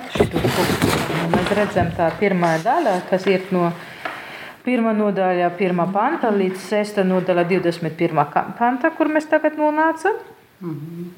Mēs 1.33 1.51
redzam, 1.57 1.91
tā 1.98 2.07
pirmā 2.22 2.53
daļa, 2.63 3.01
kas 3.10 3.27
ir 3.27 3.43
no 3.51 3.74
pirmā 4.63 4.93
nodaļa, 4.95 5.50
pirmā 5.59 5.89
panta 5.92 6.31
līdz 6.31 6.63
sesta 6.70 7.03
nodaļa, 7.03 7.44
21. 7.50 8.25
ka- 8.31 8.46
panta, 8.55 8.94
kur 8.96 9.11
mēs 9.11 9.27
tagad 9.27 9.59
nonācam. 10.63 11.13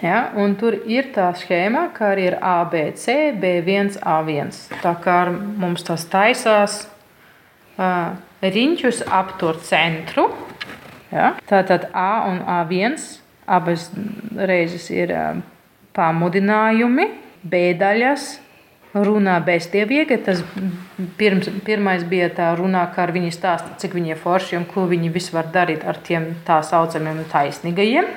Ja, 0.00 0.30
un 0.40 0.54
tur 0.56 0.78
ir 0.88 1.10
tā 1.12 1.26
schēma, 1.36 1.90
kā 1.92 2.14
arī 2.14 2.30
ir 2.30 2.36
ABC, 2.40 3.34
B1, 3.36 3.98
A1. 4.00 4.52
Tā 4.80 4.94
kā 5.04 5.16
mums 5.28 5.84
tas 5.84 6.06
taisās 6.08 6.76
uh, 7.76 8.16
riņķus 8.40 9.02
ap 9.12 9.34
to 9.42 9.52
centru. 9.66 10.30
Ja? 11.12 11.34
Tātad 11.50 11.90
A 11.92 12.24
un 12.30 12.40
A1 12.40 12.96
abas 13.44 13.90
reizes 14.40 14.88
ir 14.94 15.12
uh, 15.12 15.42
pamudinājumi, 15.96 17.10
B 17.44 17.66
daļas. 17.76 18.38
Runā 18.90 19.36
bezdievīgi. 19.46 20.16
Tas 20.26 20.40
pirms, 21.20 21.46
pirmais 21.62 22.02
bija 22.08 22.26
tā 22.34 22.48
runā, 22.58 22.88
kā 22.90 23.04
viņi 23.12 23.30
stāsta, 23.36 23.76
cik 23.78 23.94
viņi 23.94 24.16
ir 24.16 24.18
forši 24.18 24.58
un 24.58 24.66
ko 24.66 24.88
viņi 24.90 25.12
vispār 25.14 25.44
var 25.44 25.52
darīt 25.60 25.84
ar 25.86 26.00
tiem 26.08 26.32
tā 26.48 26.56
saucamiem 26.66 27.20
taisnīgajiem 27.30 28.08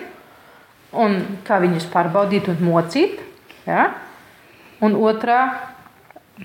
un 0.93 1.19
kā 1.47 1.59
viņus 1.63 1.89
pārbaudīt 1.93 2.49
un 2.51 2.63
mocīt. 2.63 3.21
Ja? 3.67 3.91
Un 4.83 4.97
otrā, 4.99 5.41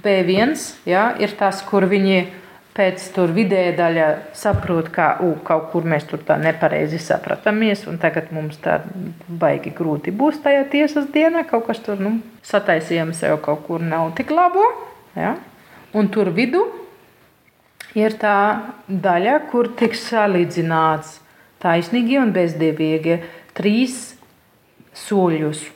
B1, 0.05 0.55
ja, 0.87 1.11
ir 1.19 1.33
tas, 1.39 1.63
kur 1.67 1.89
viņi 1.89 2.27
pēc 2.79 3.09
tam 3.17 3.33
vidēja 3.35 3.73
daļa 3.79 4.09
saprot, 4.39 4.91
ka 4.95 5.09
u, 5.27 5.33
kaut 5.45 5.71
kur 5.73 5.87
mēs 5.89 6.07
tur 6.07 6.21
tā 6.27 6.37
nepareizi 6.39 7.01
sapratāmies, 7.03 7.83
un 7.91 7.99
tagad 7.99 8.31
mums 8.35 8.61
tā 8.63 8.79
baigi 9.27 9.73
grūti 9.75 10.15
būs 10.15 10.39
tajā 10.45 10.67
tiesas 10.71 11.09
dienā. 11.15 11.43
Kaut 11.49 11.67
kas 11.67 11.83
tur 11.83 11.99
nu, 12.03 12.19
sataisījām 12.47 13.11
sev 13.17 13.41
kaut 13.43 13.65
kur 13.67 13.83
nav 13.83 14.13
tik 14.19 14.31
labo. 14.31 14.69
Ja? 15.19 15.35
Un 15.97 16.11
tur 16.15 16.31
vidū 16.37 16.63
ir 17.99 18.15
tā 18.21 18.39
daļa, 18.87 19.41
kur 19.51 19.73
tiks 19.79 20.05
salīdzināts 20.13 21.17
taisnīgi 21.63 22.21
un 22.21 22.31
bezdievīgi 22.37 23.19
trīs 23.59 24.18
soļus. 25.07 25.67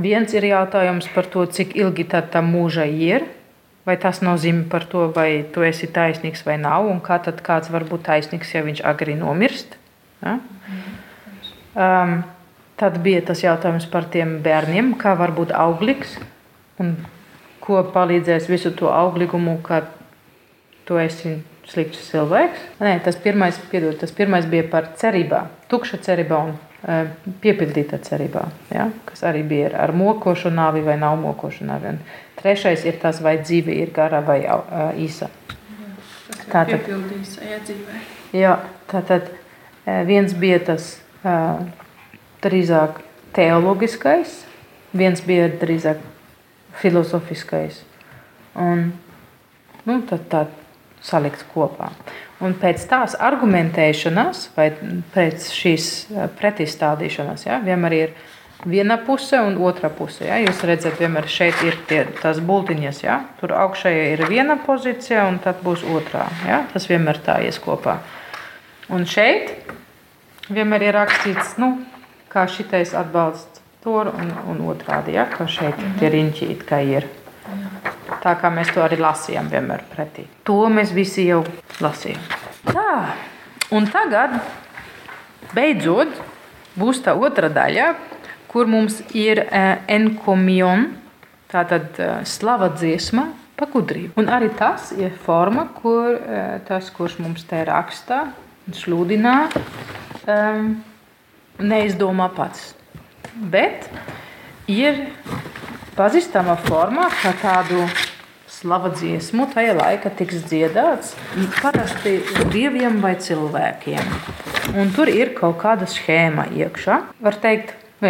Viens 0.00 0.32
ir 0.34 0.46
jautājums 0.48 1.08
par 1.14 1.28
to, 1.28 1.44
cik 1.46 1.74
ilgi 1.76 2.06
tā, 2.08 2.22
mūža 2.44 2.86
ir. 2.88 3.26
Vai 3.88 3.96
tas 3.96 4.20
nozīmē 4.22 4.68
par 4.70 4.84
to, 4.86 5.06
vai 5.14 5.42
tu 5.52 5.64
esi 5.64 5.88
taisnīgs 5.90 6.44
vai 6.46 6.58
nav, 6.60 6.86
un 6.86 7.00
kā 7.00 7.16
tad 7.24 7.40
kāds 7.42 7.72
var 7.72 7.86
būt 7.88 8.04
taisnīgs, 8.06 8.52
ja 8.54 8.62
viņš 8.62 8.82
agri 8.86 9.16
nomirst? 9.18 9.78
Ja? 10.20 10.36
Um, 11.74 12.20
tad 12.80 13.00
bija 13.02 13.22
tas 13.30 13.40
jautājums 13.42 13.88
par 13.90 14.06
tiem 14.12 14.38
bērniem, 14.44 14.92
kā 15.00 15.16
var 15.18 15.32
būt 15.36 15.54
auglīgs 15.56 16.18
un 16.80 16.94
ko 17.60 17.82
palīdzēs 17.94 18.48
visu 18.50 18.72
to 18.76 18.88
auglīgumu, 18.92 19.58
kad 19.64 19.88
tu 20.88 21.00
esi 21.00 21.38
slikts 21.70 22.08
cilvēks. 22.10 22.62
Nē, 22.82 22.96
tas 23.04 23.18
pirmais, 23.20 23.58
piedod, 23.70 23.96
tas 24.00 24.12
pirmais 24.16 24.48
bija 24.50 24.66
par 24.70 24.90
cerībā, 25.00 25.44
tukša 25.70 26.00
cerībā 26.06 26.40
un 26.48 26.56
piepildīta 27.42 27.98
cerībā, 28.00 28.46
ja? 28.72 28.86
kas 29.04 29.24
arī 29.28 29.42
bija 29.44 29.74
ar 29.82 29.92
mokošu 29.92 30.52
nāvi 30.54 30.80
vai 30.86 30.96
nav 31.00 31.18
mokošu 31.20 31.66
nāvi. 31.68 31.92
Un 31.92 31.98
trešais 32.40 32.86
ir 32.88 32.96
tas, 33.02 33.20
vai 33.20 33.36
dzīve 33.42 33.74
ir 33.82 33.92
gara 33.96 34.22
vai 34.24 34.40
uh, 34.46 34.88
īsa. 34.96 35.28
Tā 36.50 36.64
tad 36.64 36.72
piepildīs 36.78 37.36
iedzīvē. 37.44 38.00
Jā, 38.34 38.56
tātad 38.90 39.28
eh, 39.28 40.02
viens 40.06 40.32
bija 40.38 40.60
tas 40.70 40.86
drīzāk 42.40 43.00
teoloģiskais, 43.36 44.36
viens 44.96 45.22
bija 45.26 45.48
drīzāk 45.60 46.00
filozofiskais. 46.80 47.82
Un, 48.58 48.90
nu, 49.86 49.98
tad 50.08 50.26
tā 50.32 50.44
salikt 51.04 51.44
kopā. 51.54 51.90
Un 52.40 52.54
pēc 52.56 52.86
tās 52.88 53.16
argumentēšanas, 53.20 54.46
vai 54.56 54.70
pēc 55.14 55.50
šīs 55.52 55.88
eh, 56.10 56.28
pretizstādīšanas, 56.40 57.46
ja, 57.48 57.60
vienmēr 57.64 57.96
ir 57.98 58.14
viena 58.64 58.96
puse 59.04 59.40
un 59.40 59.58
otra 59.64 59.90
puse. 59.92 60.24
Ja. 60.28 60.38
Jūs 60.40 60.62
redzat, 60.68 60.98
vienmēr 61.00 61.28
šeit 61.30 61.60
ir 61.66 61.78
tie, 61.88 62.02
tās 62.20 62.40
bultiņas. 62.44 63.02
Ja. 63.04 63.20
Tur 63.40 63.54
augšējā 63.56 64.08
ir 64.14 64.24
viena 64.28 64.58
pozīcija, 64.60 65.26
un 65.30 65.40
tad 65.44 65.62
būs 65.64 65.84
otrā. 65.84 66.26
Ja. 66.48 66.64
Tas 66.72 66.88
vienmēr 66.90 67.20
tā 67.24 67.40
ies 67.46 67.60
kopā. 67.62 68.00
Un 68.90 69.06
šeit 69.08 69.52
vienmēr 70.50 70.88
ir 70.88 70.96
rakstīts, 70.98 71.56
nu, 71.62 71.76
kā 72.32 72.46
šitais 72.50 72.94
atbalsts 72.98 73.62
to 73.84 73.96
un, 74.02 74.32
un 74.50 74.60
otrādi, 74.68 75.14
ja, 75.16 75.24
ka 75.30 75.46
šeit 75.48 75.78
tie 76.00 76.10
riņķi 76.12 76.50
it 76.52 76.66
kā 76.68 76.82
ir. 76.84 77.06
Tā 78.20 78.34
kā 78.40 78.50
mēs 78.52 78.72
to 78.74 78.82
arī 78.84 78.98
lasījām 79.00 79.48
vienmēr 79.52 79.84
pretī. 79.92 80.26
To 80.44 80.64
mēs 80.72 80.92
visi 80.92 81.24
jau 81.28 81.40
lasījām. 81.80 82.22
Tā, 82.68 83.14
un 83.72 83.86
tagad 83.88 84.36
beidzot 85.54 86.12
būs 86.78 87.00
tā 87.04 87.14
otra 87.16 87.48
daļa, 87.52 87.94
kur 88.50 88.68
mums 88.70 88.98
ir 89.16 89.44
uh, 89.44 89.78
enkomion, 89.90 90.88
tātad 91.50 91.96
uh, 92.02 92.20
slava 92.26 92.70
dziesma 92.74 93.28
pa 93.56 93.68
gudrību. 93.70 94.14
Un 94.20 94.30
arī 94.32 94.50
tas 94.58 94.90
ir 94.96 95.14
forma, 95.24 95.68
kur 95.78 96.16
uh, 96.16 96.58
tas, 96.66 96.90
kurš 96.94 97.20
mums 97.22 97.46
te 97.48 97.62
raksta 97.68 98.24
sludinā, 98.74 99.36
um, 100.26 100.74
neizdomā 101.60 102.30
pats. 102.34 102.72
Bet 103.34 103.88
ir 104.70 105.06
pazīstama 105.96 106.56
forma, 106.66 107.08
ka 107.22 107.32
tādu 107.40 107.84
slava 108.50 108.90
dziesmu 108.92 109.46
tajā 109.54 109.74
laikā 109.78 110.10
tiks 110.18 110.42
dziedāts 110.50 111.14
parasti 111.60 112.18
dieviem 112.52 113.00
vai 113.00 113.14
cilvēkiem. 113.20 114.10
Un 114.78 114.90
tur 114.94 115.10
ir 115.10 115.32
kaut 115.38 115.58
kāda 115.62 115.88
schēma 115.88 116.50
iekšā. 116.54 116.98
Var 117.24 117.38
teikt, 117.42 117.74
Nu 118.00 118.08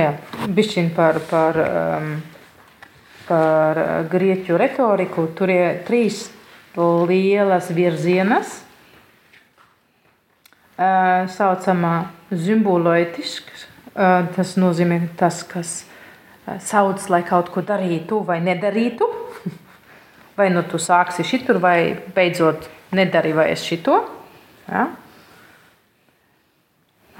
bišķiņ 0.55 0.91
par, 0.95 1.19
par, 1.31 1.57
um, 1.59 2.11
par 3.27 3.81
uh, 3.81 3.93
grieķu 4.11 4.59
retoriku. 4.61 5.27
Tur 5.35 5.51
ir 5.51 5.81
trīs 5.87 6.29
lielas 7.11 7.71
virzienas. 7.75 8.61
Uh, 10.81 11.27
saucamā 11.35 11.95
simboloitisks. 12.31 13.67
Uh, 13.91 14.31
tas 14.37 14.55
nozīmē 14.61 15.03
tas, 15.19 15.43
kas 15.43 15.81
uh, 15.83 15.90
sauc, 16.61 17.03
lai 17.13 17.23
kaut 17.27 17.51
ko 17.53 17.63
darītu 17.67 18.23
vai 18.27 18.41
nedarītu. 18.45 19.09
Vai 20.39 20.47
nu 20.49 20.63
tu 20.65 20.79
sāksi 20.81 21.21
šitur, 21.27 21.59
vai 21.61 21.93
beidzot 22.15 22.65
nedari 22.97 23.35
vairs 23.37 23.61
šito. 23.67 23.97
Ja? 24.71 24.87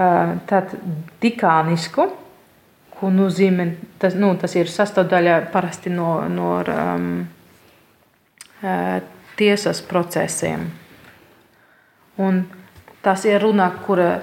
Uh, 0.01 0.31
tad 0.49 0.73
dikānisku, 1.21 2.07
ko 2.97 3.11
nozīmē, 3.13 3.67
tas, 4.01 4.17
nu, 4.17 4.31
tas 4.41 4.55
ir 4.57 4.71
sastāvdaļa 4.73 5.35
parasti 5.53 5.93
no, 5.93 6.15
no 6.33 6.55
um, 6.63 7.11
uh, 8.63 8.97
tiesas 9.37 9.83
procesiem. 9.85 10.65
Un 12.25 12.41
tas 13.05 13.27
ir 13.29 13.43
runa, 13.43 13.69
kura 13.85 14.15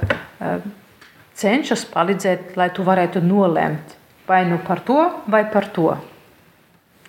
cenšas 1.37 1.85
palīdzēt, 1.93 2.55
lai 2.57 2.71
tu 2.73 2.85
varētu 2.87 3.21
nolemt 3.21 3.97
vai 4.27 4.45
nu 4.45 4.59
par 4.67 4.79
to, 4.79 4.99
vai 5.27 5.45
par 5.51 5.67
to. 5.71 5.97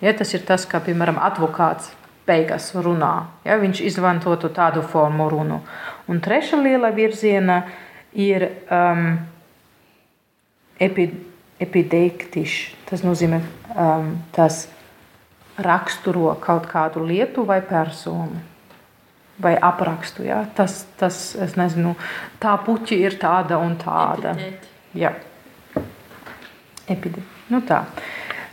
Ja, 0.01 0.13
tas 0.15 0.31
ir 0.33 0.45
tas, 0.47 0.63
kā 0.69 0.79
piemēram 0.79 1.19
advokāts 1.19 1.91
beigās 2.29 2.71
runā. 2.77 3.13
Ja, 3.43 3.57
viņš 3.59 3.81
izmantotu 3.89 4.51
tādu 4.55 4.83
formu 4.85 5.27
runu. 5.31 5.59
Un 6.07 6.21
trešā 6.23 6.59
liela 6.61 6.91
virziena 6.95 7.63
ir 8.15 8.47
um, 8.71 9.17
epi, 10.79 11.09
epideiktišs. 11.59 12.75
Tas 12.89 13.03
nozīmē, 13.05 13.41
um, 13.75 14.13
tas 14.35 14.67
raksturo 15.59 16.31
kaut 16.41 16.69
kādu 16.71 17.03
lietu 17.05 17.43
vai 17.45 17.59
personu. 17.61 18.39
Vai 19.39 19.53
aprakstu. 19.55 20.23
Ja? 20.27 20.41
Tas, 20.55 20.81
tas, 20.99 21.19
es 21.39 21.55
nezinu, 21.59 21.93
tā 22.39 22.55
puķi 22.63 23.03
ir 23.03 23.19
tāda 23.19 23.59
un 23.59 23.77
tāda. 23.79 24.35
Epitēti. 24.35 24.75
Jā, 24.99 25.11
epidēmija. 26.89 27.37
Nu 27.53 27.61
tā. 27.65 27.83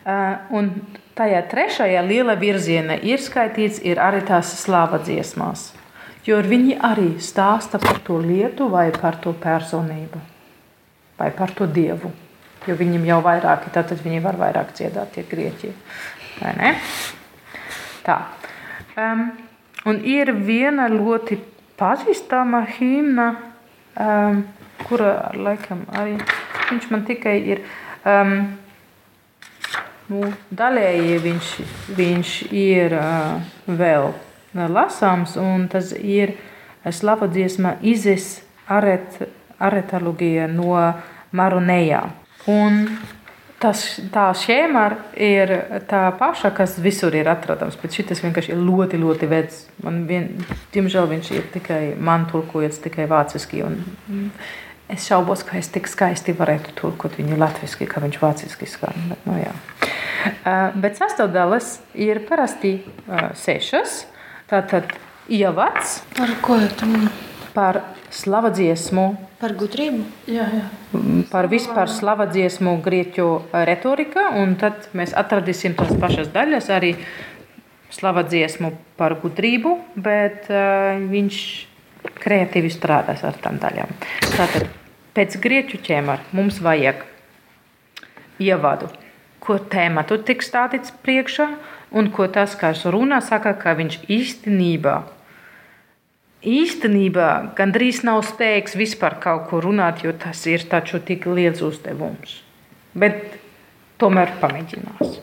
Uh, 0.07 0.37
un 0.55 0.71
tajā 1.19 1.41
trešajā 1.51 2.03
liela 2.07 2.37
virzienā 2.39 3.01
ir 3.03 3.23
skaitīts 3.23 3.81
ir 3.83 3.99
arī 4.03 4.23
tās 4.27 4.53
slāva 4.61 5.01
dziesmās. 5.03 5.73
Jo 6.27 6.41
viņi 6.43 6.79
arī 6.83 7.17
stāsta 7.23 7.79
par 7.83 8.01
to 8.07 8.19
lietu 8.19 8.69
vai 8.71 8.89
par 8.95 9.19
to 9.23 9.33
personību 9.33 10.23
vai 11.19 11.31
par 11.33 11.53
to 11.57 11.67
dievu. 11.67 12.11
Jo 12.67 12.75
viņiem 12.77 13.05
jau 13.07 13.21
vairāki, 13.23 13.71
tad 13.73 13.93
viņi 14.03 14.21
var 14.25 14.39
vairāk 14.41 14.73
dziedāt 14.75 15.15
tie 15.15 15.23
grieķi. 15.27 15.71
Vai 16.41 16.53
ne? 16.59 16.73
Tā. 18.05 18.17
Um, 18.99 19.29
un 19.87 20.01
ir 20.05 20.33
viena 20.35 20.89
ļoti 20.91 21.39
pazīstama 21.79 22.65
himna, 22.77 23.29
um, 23.95 24.43
kura 24.87 25.31
laikam 25.37 25.85
arī 25.95 26.19
viņš 26.71 26.91
man 26.91 27.07
tikai 27.09 27.39
ir. 27.55 27.67
Um, 28.07 28.37
nu, 30.13 30.31
daļēji 30.55 31.17
viņš, 31.25 31.49
viņš 31.97 32.35
ir 32.55 32.95
uh, 32.95 33.41
vēl, 33.67 34.13
vēl 34.55 34.77
lasāms, 34.77 35.35
un 35.41 35.67
tas 35.73 35.91
ir 35.97 36.37
slava 36.95 37.27
dziesma 37.27 37.77
Izes 37.83 38.45
aret, 38.71 39.19
aretalogija 39.59 40.47
no 40.51 40.77
Marunējā. 41.37 42.05
Un 42.47 42.85
tas, 43.63 43.83
tā 44.13 44.29
schēma 44.37 44.85
ir 45.19 45.53
tā 45.91 46.05
paša, 46.19 46.53
kas 46.55 46.77
visur 46.83 47.15
ir 47.17 47.29
atrodams, 47.31 47.79
bet 47.81 47.97
šis 47.97 48.23
vienkārši 48.25 48.55
ir 48.55 48.63
ļoti, 48.63 49.01
ļoti 49.03 49.31
vecs. 49.31 49.65
Man 49.85 50.05
vien, 50.09 50.29
diemžēl 50.75 51.09
viņš 51.11 51.33
ir 51.35 51.51
tikai 51.55 51.81
man 51.99 52.29
tulkots 52.31 52.79
tikai 52.85 53.09
vāciski. 53.11 53.65
Un, 53.67 53.81
mm, 54.07 54.31
Es 54.93 55.09
šaubos, 55.09 55.43
ka 55.43 55.59
es 55.59 55.67
tik 55.75 55.89
skaisti 55.91 56.35
varētu 56.37 56.75
tulkot 56.79 57.17
viņu 57.19 57.39
latviešu, 57.41 57.89
kā 57.91 58.03
viņš 58.05 58.19
vāciski 58.23 58.69
skan. 58.71 58.95
Bet, 59.11 59.25
nu, 59.27 59.39
jā. 59.41 59.55
Bet 60.79 61.01
sastāvdaļas 61.01 61.73
ir 62.07 62.23
parasti 62.29 62.79
sešas. 63.35 64.05
Tātad 64.47 64.93
ievads 65.27 66.01
Par 66.15 66.31
ko 66.39 66.61
tu 66.79 66.87
runā? 66.87 67.11
par 67.57 67.81
slavadziesmu, 68.13 69.17
Par 69.41 69.53
gudrību? 69.53 70.05
Jā, 70.33 70.47
jā. 70.49 70.67
par 71.29 71.49
vispār 71.53 71.91
slavadziesmu 71.93 72.79
grieķu 72.85 73.27
retorika, 73.69 74.31
un 74.41 74.55
tad 74.61 74.87
mēs 74.97 75.13
atradīsim 75.17 75.75
tās 75.77 75.93
pašas 76.01 76.31
daļas 76.33 76.71
arī 76.73 76.95
slavadziesmu 77.93 78.71
par 78.97 79.17
gudrību, 79.21 79.75
bet 79.97 80.49
uh, 80.49 80.97
viņš 81.11 81.41
kreatīvi 82.23 82.71
strādās 82.73 83.25
ar 83.27 83.39
tām 83.43 83.61
daļām. 83.63 83.93
Tātad 84.37 84.69
pēc 85.17 85.39
grieķu 85.43 85.81
ķēmara 85.87 86.37
mums 86.37 86.61
vajag 86.65 87.03
ievadu, 88.43 88.91
ko 89.41 89.59
tēmatu 89.59 90.21
tiks 90.27 90.51
stādīts 90.51 90.95
priekšā, 91.05 91.51
un 91.97 92.11
ko 92.13 92.27
tas, 92.29 92.57
kas 92.59 92.85
runā, 92.91 93.23
saka, 93.25 93.55
ka 93.59 93.77
viņš 93.79 94.01
īstenībā 94.11 94.97
īstenībā 96.47 97.31
gandrīz 97.59 98.03
nav 98.07 98.23
spējīgs 98.27 98.77
vispār 98.79 99.19
kaut 99.23 99.49
ko 99.51 99.61
runāt, 99.65 100.05
jo 100.05 100.13
tas 100.13 100.45
ir 100.47 100.65
taču 100.71 101.01
tik 101.03 101.27
liels 101.27 101.63
uzdevums. 101.65 102.41
Bet 102.97 103.39
tomēr 104.01 104.37
pamēģinās. 104.41 105.17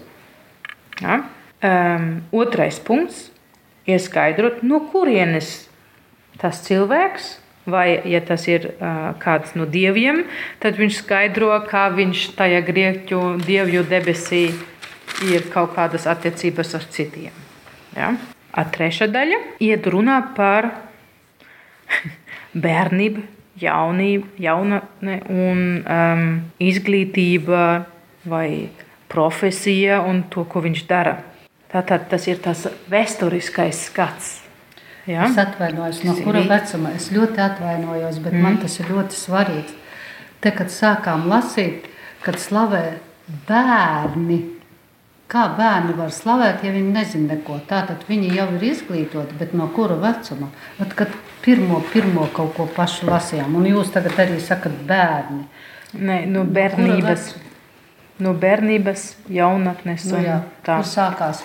Ja? 1.01 1.21
Um, 1.63 2.09
otrais 2.35 2.79
punkts 2.83 3.29
ir 3.87 4.01
skaidrot, 4.03 4.61
no 4.67 4.81
kurienes 4.91 5.69
tas 6.41 6.61
cilvēks, 6.65 7.29
vai 7.69 8.01
ja 8.09 8.19
tas 8.25 8.45
ir 8.49 8.73
uh, 8.73 9.13
kāds 9.21 9.55
no 9.55 9.67
dieviem, 9.69 10.23
tad 10.59 10.79
viņš 10.79 10.99
skaidro, 11.03 11.53
kā 11.69 11.87
viņš 11.95 12.25
tajā 12.37 12.59
grieķu 12.67 13.21
dievju 13.43 13.85
debesī 13.87 14.45
ir 15.23 15.47
kaut 15.53 15.75
kādas 15.77 16.07
attiecības 16.09 16.73
ar 16.75 16.87
citiem. 16.91 17.35
Ja? 17.95 18.13
A 18.53 18.65
trešā 18.69 19.07
daļa 19.11 19.39
iet 19.63 19.87
runā 19.89 20.19
par 20.35 20.69
bērnību, 22.65 23.23
jaunību, 23.63 24.33
jaunatne 24.41 25.19
un 25.31 25.63
um, 25.81 26.29
izglītība 26.61 27.63
vai 28.29 28.47
profesija 29.13 30.01
un 30.05 30.23
to, 30.29 30.45
ko 30.49 30.63
viņš 30.65 30.85
dara. 30.89 31.19
Tātad 31.73 32.09
tas 32.11 32.27
ir 32.29 32.41
tas 32.41 32.67
vēsturiskais 32.89 33.87
skats. 33.89 34.42
Ja? 35.07 35.27
Es 35.27 35.37
atvainojos, 35.37 35.99
no 36.07 36.15
kura 36.23 36.43
vecuma 36.47 36.93
es 36.95 37.09
ļoti 37.11 37.41
atvainojos, 37.43 38.21
bet 38.23 38.35
mm. 38.37 38.43
man 38.45 38.59
tas 38.61 38.77
ir 38.79 38.91
ļoti 38.93 39.17
svarīgi. 39.19 39.75
Te, 40.43 40.51
kad 40.55 40.71
sākām 40.71 41.27
lasīt, 41.31 41.89
kad 42.23 42.39
slavē 42.39 42.83
bērni, 43.47 44.39
kā 45.31 45.45
bērni 45.57 45.95
var 45.97 46.11
slavēt, 46.15 46.63
ja 46.63 46.71
viņi 46.75 46.95
nezina 46.95 47.35
neko. 47.35 47.59
Tātad 47.67 48.03
viņi 48.07 48.31
jau 48.37 48.47
ir 48.55 48.65
izglītoti, 48.69 49.37
bet 49.39 49.55
no 49.57 49.67
kura 49.75 49.97
vecuma? 49.99 50.51
At, 50.83 50.95
kad 50.99 51.11
pirmo, 51.43 51.81
pirmo 51.93 52.27
kaut 52.35 52.55
ko 52.57 52.67
pašu 52.71 53.09
lasījām, 53.11 53.55
un 53.59 53.67
jūs 53.73 53.91
tagad 53.95 54.19
arī 54.23 54.39
sakat 54.43 54.75
bērni. 54.87 55.43
Nē, 55.99 56.23
no 56.31 56.45
bērnības. 56.47 57.33
No 58.21 58.33
bērnības, 58.37 59.03
jaunatnes 59.33 60.03
Nu, 60.11 60.19
un 60.19 60.25
jā, 60.27 60.35
tā. 60.63 60.75
kur 60.77 60.85
sākās 60.85 61.39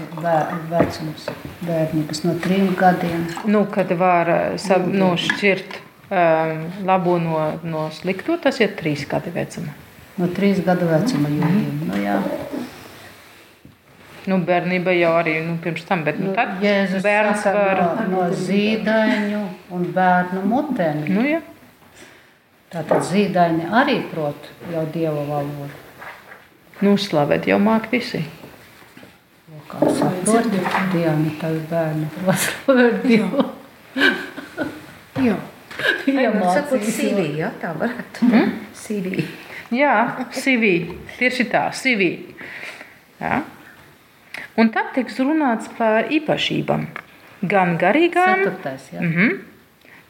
vecums 0.69 1.25
bērnības 1.65 2.21
no 2.27 2.35
trim 2.45 2.75
gadiem? 2.77 3.25
Nu, 3.49 3.63
kad 3.73 3.93
var 3.97 4.29
eh, 4.29 4.59
sa- 4.61 4.77
nošķirt 4.77 5.79
um, 6.11 6.67
labo 6.85 7.17
no, 7.19 7.39
no 7.65 7.87
slikto, 7.97 8.37
tas 8.43 8.61
ir 8.61 8.77
trīs 8.77 9.07
gadi 9.09 9.33
vecuma. 9.33 9.73
No 10.19 10.29
trīs 10.37 10.61
gadu 10.67 10.91
vecuma 10.91 11.33
jūlijam. 11.33 11.81
Nu, 11.89 12.03
jā. 12.05 12.19
Nu, 14.29 14.37
bērnība 14.45 14.93
jau 14.93 15.15
arī 15.23 15.39
nu, 15.47 15.57
pirms 15.65 15.87
tam, 15.89 16.03
bet 16.05 16.19
nu, 16.21 16.35
tad 16.37 16.59
Jēzus 16.61 17.01
bērns 17.05 17.47
var. 17.49 17.81
no, 17.81 18.09
no 18.13 18.27
zīdaiņu 18.37 19.43
un 19.73 19.87
bērnu 19.97 20.43
mutēm. 20.51 21.05
Nu, 21.09 21.25
jā. 21.25 21.41
Tātad 22.69 23.07
zīdaiņi 23.09 23.71
arī 23.73 24.03
prot 24.13 24.51
jau 24.75 24.85
dievu 24.93 25.25
valodu. 25.31 25.71
Nu, 26.85 26.97
slavēt 26.97 27.49
jau 27.51 27.59
māk 27.63 27.89
visi. 27.93 28.23
Kā 29.69 29.85
saprot, 29.93 30.47
Diana, 30.95 31.33
tavi 31.41 31.61
bērni 31.69 32.09
prot 32.15 32.45
slavēt 32.47 33.03
dievu. 33.05 33.45
Jā. 35.19 35.37
Sakot, 36.09 36.83
CV, 36.83 37.27
jā, 37.39 37.51
tā 37.61 37.75
varētu. 37.77 38.29
Mm? 38.31 38.55
CV. 38.79 39.27
Jā, 39.75 39.93
CV. 40.33 40.73
Tieši 41.19 41.47
tā, 41.53 41.69
CV. 41.77 42.09
Jā. 43.21 43.43
Un 44.59 44.73
tad 44.75 44.95
tiks 44.97 45.19
runāts 45.21 45.69
par 45.79 46.09
īpašībām. 46.15 46.89
Gan 47.49 47.77
garīgām, 47.79 48.47
Ceturtais, 48.47 48.89
jā. 48.93 49.01
Mm 49.01 49.13
-hmm. 49.13 49.37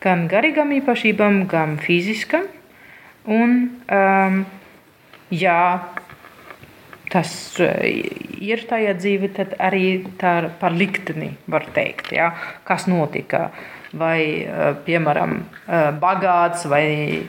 Gan 0.00 0.28
garīgām 0.28 0.72
īpašībām, 0.81 1.46
gan 1.46 1.76
fiziskām. 1.78 2.46
Un, 3.26 3.83
um, 3.92 4.46
jā, 5.31 5.81
tas 7.12 7.33
ir 7.59 8.62
tajā 8.68 8.94
dzīve, 8.99 9.33
tad 9.37 9.57
arī 9.62 10.05
tā 10.21 10.35
par 10.61 10.77
likteni 10.77 11.33
var 11.51 11.66
teikt, 11.75 12.12
ja, 12.16 12.33
kas 12.68 12.88
notika. 12.90 13.49
Vai, 13.88 14.44
piemēram, 14.85 15.31
bagāts, 15.97 16.66
vai 16.68 17.25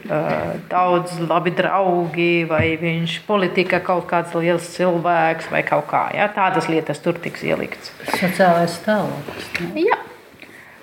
daudz 0.67 1.13
labi 1.23 1.53
draugi, 1.55 2.43
vai 2.49 2.73
viņš 2.81 3.13
politikā 3.23 3.79
kaut 3.87 4.09
kāds 4.09 4.35
liels 4.35 4.67
cilvēks, 4.73 5.47
vai 5.53 5.61
kaut 5.63 5.87
kā. 5.87 6.01
Ja, 6.17 6.27
tādas 6.35 6.67
lietas 6.67 6.99
tur 6.99 7.15
tiks 7.15 7.45
ielikts. 7.47 7.93
Sociālais 8.11 8.75
stāvoklis. 8.75 9.47
Ja. 9.79 10.01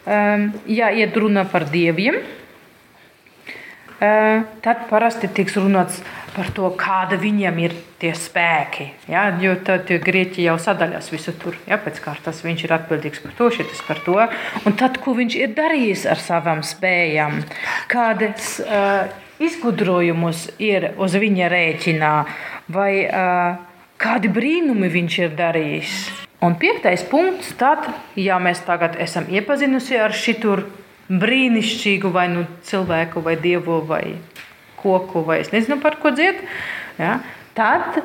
Um, 0.07 0.49
ja 0.71 0.89
iet 0.97 1.17
runa 1.21 1.45
par 1.51 1.69
dieviem, 1.69 2.23
tad 3.99 4.87
parasti 4.91 5.29
tiks 5.33 5.57
runāts 5.57 6.03
par 6.37 6.51
to, 6.53 6.69
kāda 6.77 7.17
viņam 7.21 7.59
ir 7.65 7.75
tie 8.01 8.13
spēki. 8.17 8.91
Ja? 9.09 9.29
Jo 9.41 9.55
tad 9.65 9.89
grieķi 9.89 10.45
jau 10.45 10.57
sadaļās 10.61 11.09
visu 11.15 11.33
tur. 11.41 11.57
Ja? 11.69 11.79
Pēc 11.81 12.03
kārtas 12.05 12.43
viņš 12.45 12.67
ir 12.67 12.75
atbildīgs 12.77 13.23
par 13.25 13.37
to, 13.39 13.49
šis 13.57 13.85
par 13.89 14.03
to. 14.05 14.19
Un 14.69 14.77
tad, 14.77 15.01
ko 15.01 15.17
viņš 15.17 15.39
ir 15.41 15.55
darījis 15.57 16.05
ar 16.13 16.21
savām 16.21 16.61
spējām, 16.67 17.41
kādas 17.93 18.59
uh, 18.61 19.09
izgudrojumus 19.43 20.51
ir 20.63 20.91
uz 21.01 21.17
viņa 21.17 21.51
rēķinā, 21.53 22.15
vai 22.73 22.93
uh, 23.07 23.59
kādi 24.01 24.33
brīnumi 24.33 24.93
viņš 24.93 25.21
ir 25.25 25.37
darījis. 25.41 25.99
Un 26.45 26.59
piektais 26.61 27.01
punkts, 27.09 27.55
tad, 27.57 27.87
ja 28.21 28.37
mēs 28.43 28.61
tagad 28.67 28.99
esam 29.01 29.25
iepazinuši 29.33 30.03
ar 30.05 30.13
šitur 30.13 30.67
brīnišķīgu 31.09 32.11
vai 32.13 32.27
nu 32.33 32.45
cilvēku 32.67 33.23
vai 33.23 33.37
dievu 33.41 33.81
vai 33.87 34.17
koku 34.81 35.23
vai 35.27 35.41
es 35.45 35.53
nezinu 35.55 35.79
par 35.83 35.99
ko 36.03 36.13
dzied, 36.15 36.43
ja, 36.99 37.19
tad 37.57 38.03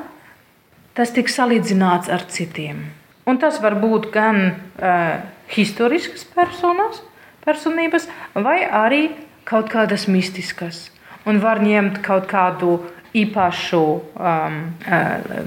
tas 0.96 1.12
tiks 1.14 1.36
salīdzināts 1.38 2.10
ar 2.12 2.26
citiem. 2.30 2.84
Un 3.26 3.38
tas 3.38 3.60
var 3.62 3.76
būt 3.78 4.10
gan 4.14 4.40
uh, 4.50 5.22
historiskas 5.52 6.24
personas, 6.34 7.02
personības, 7.44 8.08
vai 8.34 8.62
arī 8.66 9.04
kaut 9.48 9.70
kādas 9.72 10.08
mistiskas. 10.10 10.88
Un 11.26 11.38
var 11.42 11.62
ņemt 11.62 12.00
kaut 12.02 12.26
kādu 12.30 12.80
īpašu, 13.12 13.82
um, 14.16 14.58
uh, 14.88 15.40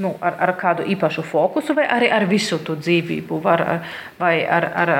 nu, 0.00 0.14
ar, 0.24 0.36
ar 0.46 0.52
kādu 0.60 0.86
īpašu 0.88 1.24
fokusu, 1.28 1.74
vai 1.76 1.84
arī 1.84 2.08
ar 2.12 2.24
visu 2.30 2.58
to 2.64 2.78
dzīvību, 2.80 3.40
var, 3.44 3.64
vai 4.20 4.38
ar, 4.48 4.66
ar, 4.82 4.92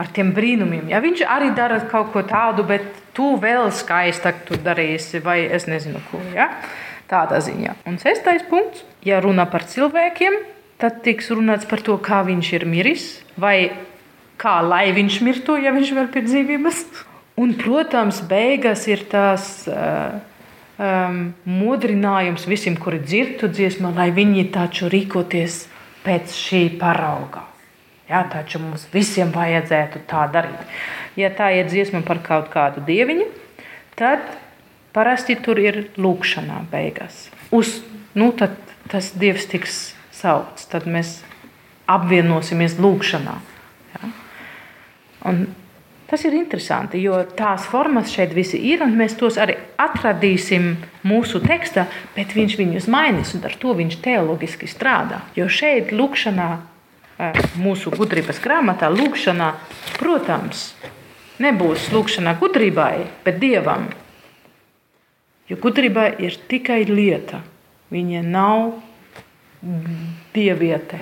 ar 0.00 0.12
tiem 0.16 0.32
brīnumiem. 0.36 0.88
Ja 0.88 1.02
viņš 1.04 1.24
arī 1.28 1.50
dara 1.56 1.82
kaut 1.90 2.14
ko 2.14 2.24
tādu, 2.24 2.64
bet 2.68 2.86
tu 3.16 3.34
vēl 3.40 3.68
skaistāk 3.74 4.46
tu 4.48 4.56
darīsi, 4.64 5.20
vai 5.24 5.42
es 5.44 5.68
nezinu, 5.68 6.00
ko. 6.10 6.22
Ja? 6.36 6.48
Tādā 7.08 7.42
ziņā. 7.44 7.76
Un 7.88 8.00
sestais 8.00 8.44
punkts, 8.48 8.84
ja 9.04 9.20
runā 9.24 9.44
par 9.48 9.64
cilvēkiem, 9.68 10.40
tad 10.80 11.02
tiks 11.04 11.28
runāts 11.34 11.68
par 11.68 11.84
to, 11.84 11.98
kā 12.00 12.22
viņš 12.24 12.50
ir 12.56 12.66
miris, 12.68 13.06
vai 13.36 13.70
kā 14.40 14.58
lai 14.64 14.88
viņš 14.96 15.20
mirtu, 15.26 15.58
ja 15.60 15.74
viņš 15.74 15.94
vēl 15.96 16.10
pie 16.14 16.24
dzīvības. 16.24 16.82
Un, 17.38 17.54
protams, 17.58 18.18
beigas 18.26 18.84
ir 18.90 19.04
tās 19.10 19.68
uh, 19.70 20.18
um, 20.78 21.20
modrinājums 21.44 22.46
visiem, 22.48 22.78
kuri 22.80 23.02
dzirdu 23.02 23.50
dziesmu, 23.52 23.92
lai 23.96 24.08
viņi 24.14 24.48
taču 24.54 24.90
rīkoties 24.92 25.66
pēc 26.06 26.34
šī 26.38 26.62
parauga. 26.80 27.44
Jā, 28.08 28.22
taču 28.32 28.62
mums 28.62 28.86
visiem 28.92 29.34
vajadzētu 29.34 30.00
tā 30.08 30.24
darīt. 30.32 30.78
Ja 31.18 31.28
tā 31.34 31.50
ir 31.58 31.68
dziesma 31.68 32.00
par 32.06 32.22
kaut 32.24 32.48
kādu 32.54 32.80
dieviņu, 32.86 33.26
tad 33.98 34.24
parasti 34.96 35.36
tur 35.44 35.60
ir 35.60 35.82
lūkšanā 36.00 36.62
beigās. 36.70 37.26
Uz, 37.52 37.80
nu, 38.16 38.30
tad 38.32 38.56
tas 38.88 39.12
dievs 39.18 39.44
tiks 39.50 39.76
saukts, 40.14 40.64
tad 40.72 40.88
mēs 40.88 41.18
apvienosimies 41.88 42.78
lūkšanā. 42.80 43.36
Ja? 43.96 44.10
Un 45.28 45.44
tas 46.08 46.24
ir 46.24 46.36
interesanti, 46.38 47.02
jo 47.04 47.18
tās 47.36 47.66
formas 47.68 48.12
šeit 48.14 48.32
visi 48.36 48.60
ir, 48.70 48.82
un 48.84 48.96
mēs 48.96 49.18
tos 49.20 49.36
arī 49.40 49.58
atradīsim 49.80 50.70
mūsu 51.08 51.42
tekstā, 51.44 51.84
bet 52.16 52.32
viņš 52.36 52.56
viņus 52.60 52.88
mainīs, 52.92 53.34
un 53.36 53.44
ar 53.44 53.56
to 53.60 53.74
viņš 53.76 54.00
teoloģiski 54.04 54.70
strādā. 54.70 55.20
Jo 55.36 55.50
šeit 55.52 55.92
lūkšanā 55.92 56.48
mūsu 57.58 57.92
gudrības 57.94 58.40
grāmatā, 58.42 58.88
lūkšanā, 58.94 59.52
protams, 59.98 60.70
nebūs 61.42 61.90
lūkšanā 61.94 62.36
gudrībai, 62.38 63.08
bet 63.26 63.40
dievam. 63.42 63.88
Jo 65.48 65.56
gudrība 65.60 66.10
ir 66.20 66.36
tikai 66.48 66.84
lieta. 66.88 67.42
Viņa 67.88 68.20
nav 68.20 68.74
dieviete, 70.34 71.00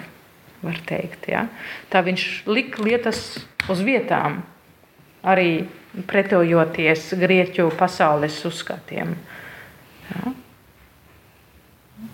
var 0.63 0.77
teikt. 0.87 1.27
Ja? 1.29 1.49
Tā 1.91 2.03
viņš 2.07 2.27
lika 2.47 2.85
lietas 2.87 3.41
uz 3.69 3.83
vietām, 3.85 4.45
arī 5.27 5.51
pretojoties 6.07 7.13
grieķu 7.19 7.71
pasaules 7.79 8.39
uzskatiem. 8.47 9.15
Ja? 10.11 10.35